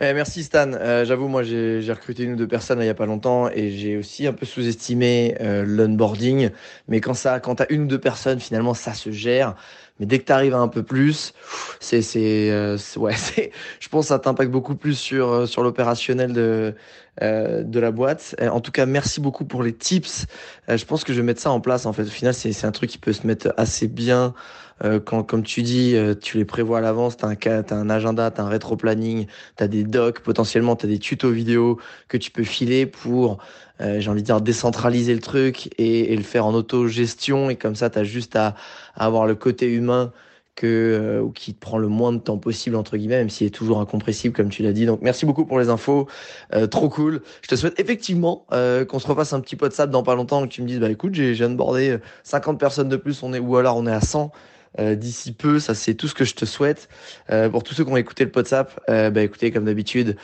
Eh, 0.00 0.12
merci 0.12 0.44
Stan. 0.44 0.70
Euh, 0.74 1.04
J'avoue, 1.04 1.26
moi 1.26 1.42
j'ai 1.42 1.82
recruté 1.92 2.22
une 2.22 2.34
ou 2.34 2.36
deux 2.36 2.46
personnes 2.46 2.78
il 2.80 2.86
y 2.86 2.88
a 2.88 2.94
pas 2.94 3.06
longtemps 3.06 3.50
et 3.50 3.72
j'ai 3.72 3.96
aussi 3.96 4.28
un 4.28 4.32
peu 4.32 4.46
sous-estimé 4.46 5.36
euh, 5.40 5.64
l'onboarding. 5.66 6.50
Mais 6.86 7.00
quand 7.00 7.14
ça, 7.14 7.40
quand 7.40 7.56
t'as 7.56 7.66
une 7.68 7.82
ou 7.82 7.86
deux 7.86 7.98
personnes, 7.98 8.38
finalement 8.38 8.74
ça 8.74 8.94
se 8.94 9.10
gère. 9.10 9.56
Mais 10.00 10.06
dès 10.06 10.18
que 10.18 10.24
tu 10.24 10.32
arrives 10.32 10.54
à 10.54 10.58
un 10.58 10.68
peu 10.68 10.82
plus, 10.82 11.32
c'est 11.80 12.02
c'est 12.02 12.50
euh, 12.50 12.76
ouais, 12.96 13.14
je 13.80 13.88
pense 13.88 14.06
que 14.06 14.08
ça 14.08 14.18
t'impacte 14.18 14.50
beaucoup 14.50 14.74
plus 14.74 14.94
sur 14.94 15.28
euh, 15.30 15.46
sur 15.46 15.62
l'opérationnel 15.62 16.32
de 16.32 16.74
euh, 17.22 17.62
de 17.64 17.80
la 17.80 17.90
boîte. 17.90 18.36
En 18.40 18.60
tout 18.60 18.70
cas, 18.70 18.86
merci 18.86 19.20
beaucoup 19.20 19.44
pour 19.44 19.62
les 19.62 19.72
tips. 19.72 20.26
je 20.68 20.84
pense 20.84 21.02
que 21.02 21.12
je 21.12 21.20
vais 21.20 21.24
mettre 21.26 21.40
ça 21.40 21.50
en 21.50 21.60
place 21.60 21.86
en 21.86 21.92
fait. 21.92 22.02
Au 22.02 22.06
final, 22.06 22.34
c'est 22.34 22.52
c'est 22.52 22.66
un 22.66 22.72
truc 22.72 22.90
qui 22.90 22.98
peut 22.98 23.12
se 23.12 23.26
mettre 23.26 23.52
assez 23.56 23.88
bien 23.88 24.34
quand 25.06 25.24
comme 25.24 25.42
tu 25.42 25.62
dis, 25.62 25.96
tu 26.22 26.36
les 26.38 26.44
prévois 26.44 26.78
à 26.78 26.80
l'avance, 26.80 27.16
tu 27.16 27.24
as 27.24 27.28
un 27.28 27.34
as 27.34 27.74
un 27.74 27.90
agenda, 27.90 28.30
tu 28.30 28.40
as 28.40 28.44
un 28.44 28.48
rétro-planning, 28.48 29.26
tu 29.56 29.64
as 29.64 29.66
des 29.66 29.82
docs, 29.82 30.20
potentiellement 30.20 30.76
tu 30.76 30.86
as 30.86 30.88
des 30.88 31.00
tutos 31.00 31.32
vidéo 31.32 31.80
que 32.06 32.16
tu 32.16 32.30
peux 32.30 32.44
filer 32.44 32.86
pour 32.86 33.38
euh, 33.80 34.00
j'ai 34.00 34.10
envie 34.10 34.22
de 34.22 34.26
dire 34.26 34.40
décentraliser 34.40 35.14
le 35.14 35.20
truc 35.20 35.70
et, 35.78 36.12
et 36.12 36.16
le 36.16 36.22
faire 36.22 36.46
en 36.46 36.54
auto-gestion. 36.54 37.50
Et 37.50 37.56
comme 37.56 37.76
ça 37.76 37.90
tu 37.90 38.04
juste 38.04 38.36
à, 38.36 38.54
avoir 38.96 39.26
le 39.26 39.34
côté 39.34 39.66
humain 39.66 40.12
que 40.58 40.66
euh, 40.66 41.30
qui 41.36 41.54
te 41.54 41.60
prend 41.60 41.78
le 41.78 41.86
moins 41.86 42.12
de 42.12 42.18
temps 42.18 42.36
possible 42.36 42.74
entre 42.74 42.96
guillemets 42.96 43.18
même 43.18 43.30
s'il 43.30 43.46
est 43.46 43.50
toujours 43.50 43.80
incompressible 43.80 44.34
comme 44.34 44.48
tu 44.48 44.64
l'as 44.64 44.72
dit. 44.72 44.86
Donc 44.86 45.00
merci 45.02 45.24
beaucoup 45.24 45.44
pour 45.44 45.60
les 45.60 45.68
infos. 45.68 46.08
Euh, 46.52 46.66
trop 46.66 46.88
cool. 46.88 47.22
Je 47.42 47.48
te 47.48 47.54
souhaite 47.54 47.78
effectivement 47.78 48.44
euh, 48.52 48.84
qu'on 48.84 48.98
se 48.98 49.06
refasse 49.06 49.32
un 49.32 49.40
petit 49.40 49.54
pot 49.54 49.68
de 49.68 49.72
sable 49.72 49.92
dans 49.92 50.02
pas 50.02 50.16
longtemps 50.16 50.42
que 50.42 50.48
tu 50.48 50.62
me 50.62 50.66
dises 50.66 50.80
bah 50.80 50.90
écoute 50.90 51.14
j'ai 51.14 51.40
abordé 51.44 51.98
50 52.24 52.58
personnes 52.58 52.88
de 52.88 52.96
plus 52.96 53.22
on 53.22 53.32
est 53.32 53.38
ou 53.38 53.56
alors 53.56 53.76
on 53.76 53.86
est 53.86 53.92
à 53.92 54.00
100 54.00 54.32
euh, 54.78 54.94
d'ici 54.94 55.32
peu. 55.32 55.58
Ça, 55.58 55.74
c'est 55.74 55.94
tout 55.94 56.08
ce 56.08 56.14
que 56.14 56.24
je 56.24 56.34
te 56.34 56.44
souhaite. 56.44 56.88
Euh, 57.30 57.48
pour 57.48 57.62
tous 57.62 57.74
ceux 57.74 57.84
qui 57.84 57.90
ont 57.90 57.96
écouté 57.96 58.24
le 58.24 58.32
WhatsApp, 58.34 58.80
euh, 58.88 59.10
bah, 59.10 59.22
écoutez, 59.22 59.50
comme 59.50 59.64
d'habitude, 59.64 60.16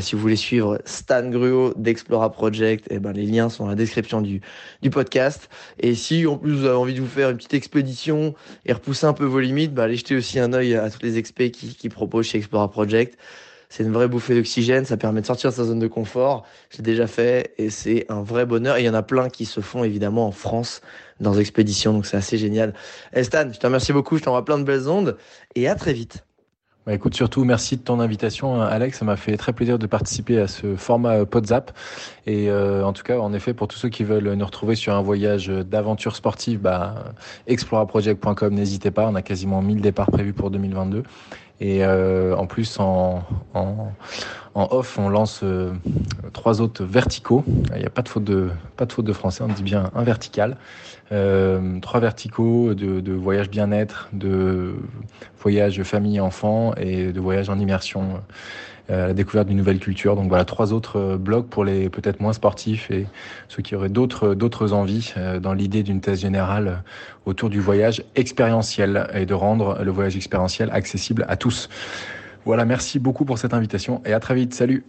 si 0.00 0.14
vous 0.14 0.20
voulez 0.20 0.36
suivre 0.36 0.78
Stan 0.84 1.26
Gruo 1.28 1.72
d'Explora 1.76 2.30
Project, 2.30 2.86
eh 2.90 2.98
ben, 2.98 3.12
les 3.12 3.24
liens 3.24 3.48
sont 3.48 3.64
dans 3.64 3.70
la 3.70 3.74
description 3.74 4.20
du, 4.20 4.42
du 4.82 4.90
podcast. 4.90 5.48
Et 5.80 5.94
si 5.94 6.26
en 6.26 6.36
plus 6.36 6.52
vous 6.52 6.66
avez 6.66 6.76
envie 6.76 6.94
de 6.94 7.00
vous 7.00 7.06
faire 7.06 7.30
une 7.30 7.38
petite 7.38 7.54
expédition 7.54 8.34
et 8.66 8.74
repousser 8.74 9.06
un 9.06 9.14
peu 9.14 9.24
vos 9.24 9.40
limites, 9.40 9.72
bah, 9.72 9.84
allez 9.84 9.96
jeter 9.96 10.14
aussi 10.14 10.38
un 10.38 10.52
œil 10.52 10.74
à 10.74 10.90
tous 10.90 11.02
les 11.02 11.16
experts 11.16 11.52
qui, 11.52 11.74
qui 11.74 11.88
proposent 11.88 12.26
chez 12.26 12.38
Explora 12.38 12.70
Project. 12.70 13.18
C'est 13.68 13.82
une 13.82 13.92
vraie 13.92 14.08
bouffée 14.08 14.34
d'oxygène, 14.34 14.84
ça 14.84 14.96
permet 14.96 15.20
de 15.20 15.26
sortir 15.26 15.50
de 15.50 15.54
sa 15.54 15.64
zone 15.64 15.78
de 15.78 15.86
confort. 15.86 16.44
J'ai 16.70 16.82
déjà 16.82 17.06
fait 17.06 17.52
et 17.58 17.70
c'est 17.70 18.06
un 18.08 18.22
vrai 18.22 18.46
bonheur. 18.46 18.76
Et 18.76 18.82
il 18.82 18.86
y 18.86 18.88
en 18.88 18.94
a 18.94 19.02
plein 19.02 19.28
qui 19.28 19.44
se 19.44 19.60
font 19.60 19.84
évidemment 19.84 20.26
en 20.26 20.32
France 20.32 20.80
dans 21.20 21.34
expéditions, 21.34 21.92
donc 21.92 22.06
c'est 22.06 22.16
assez 22.16 22.38
génial. 22.38 22.74
Stan, 23.22 23.50
je 23.52 23.58
te 23.58 23.66
remercie 23.66 23.92
beaucoup, 23.92 24.16
je 24.16 24.22
t'envoie 24.22 24.44
plein 24.44 24.58
de 24.58 24.64
belles 24.64 24.88
ondes 24.88 25.16
et 25.54 25.68
à 25.68 25.74
très 25.74 25.92
vite. 25.92 26.24
Bah 26.88 26.94
écoute, 26.94 27.12
surtout, 27.12 27.44
merci 27.44 27.76
de 27.76 27.82
ton 27.82 28.00
invitation, 28.00 28.62
Alex. 28.62 29.00
Ça 29.00 29.04
m'a 29.04 29.16
fait 29.16 29.36
très 29.36 29.52
plaisir 29.52 29.78
de 29.78 29.86
participer 29.86 30.40
à 30.40 30.48
ce 30.48 30.74
format 30.74 31.26
Podzap. 31.26 31.70
Et 32.24 32.48
euh, 32.48 32.82
en 32.82 32.94
tout 32.94 33.02
cas, 33.02 33.18
en 33.18 33.34
effet, 33.34 33.52
pour 33.52 33.68
tous 33.68 33.76
ceux 33.76 33.90
qui 33.90 34.04
veulent 34.04 34.32
nous 34.32 34.46
retrouver 34.46 34.74
sur 34.74 34.94
un 34.94 35.02
voyage 35.02 35.48
d'aventure 35.48 36.16
sportive, 36.16 36.60
bah, 36.60 37.12
exploraproject.com, 37.46 38.54
n'hésitez 38.54 38.90
pas. 38.90 39.06
On 39.06 39.16
a 39.16 39.20
quasiment 39.20 39.60
1000 39.60 39.82
départs 39.82 40.10
prévus 40.10 40.32
pour 40.32 40.50
2022. 40.50 41.02
Et 41.60 41.84
euh, 41.84 42.36
en 42.36 42.46
plus, 42.46 42.78
en, 42.78 43.24
en, 43.54 43.92
en, 44.54 44.68
off, 44.70 44.98
on 44.98 45.08
lance 45.08 45.40
euh, 45.42 45.72
trois 46.32 46.60
autres 46.60 46.84
verticaux. 46.84 47.44
Il 47.74 47.80
n'y 47.80 47.86
a 47.86 47.90
pas 47.90 48.02
de 48.02 48.08
faute 48.08 48.24
de 48.24 48.50
pas 48.76 48.86
de 48.86 48.92
faute 48.92 49.04
de 49.04 49.12
français, 49.12 49.42
on 49.42 49.48
dit 49.48 49.62
bien 49.62 49.90
un 49.94 50.04
vertical. 50.04 50.56
Euh, 51.10 51.80
trois 51.80 52.00
verticaux 52.00 52.74
de, 52.74 53.00
de 53.00 53.12
voyage 53.12 53.50
bien-être, 53.50 54.08
de 54.12 54.74
voyage 55.40 55.82
famille-enfant 55.82 56.74
et 56.76 57.12
de 57.12 57.20
voyage 57.20 57.48
en 57.48 57.58
immersion 57.58 58.20
la 58.88 59.14
découverte 59.14 59.48
d'une 59.48 59.56
nouvelle 59.56 59.78
culture. 59.78 60.16
Donc 60.16 60.28
voilà, 60.28 60.44
trois 60.44 60.72
autres 60.72 60.98
euh, 60.98 61.16
blogs 61.18 61.46
pour 61.46 61.64
les 61.64 61.88
peut-être 61.88 62.20
moins 62.20 62.32
sportifs 62.32 62.90
et 62.90 63.06
ceux 63.48 63.62
qui 63.62 63.74
auraient 63.74 63.88
d'autres 63.88 64.34
d'autres 64.34 64.72
envies 64.72 65.12
euh, 65.16 65.40
dans 65.40 65.52
l'idée 65.52 65.82
d'une 65.82 66.00
thèse 66.00 66.20
générale 66.20 66.82
autour 67.26 67.50
du 67.50 67.60
voyage 67.60 68.02
expérientiel 68.16 69.08
et 69.14 69.26
de 69.26 69.34
rendre 69.34 69.82
le 69.82 69.90
voyage 69.90 70.16
expérientiel 70.16 70.70
accessible 70.72 71.24
à 71.28 71.36
tous. 71.36 71.68
Voilà, 72.44 72.64
merci 72.64 72.98
beaucoup 72.98 73.24
pour 73.24 73.38
cette 73.38 73.52
invitation 73.52 74.00
et 74.06 74.12
à 74.12 74.20
très 74.20 74.34
vite. 74.34 74.54
Salut 74.54 74.84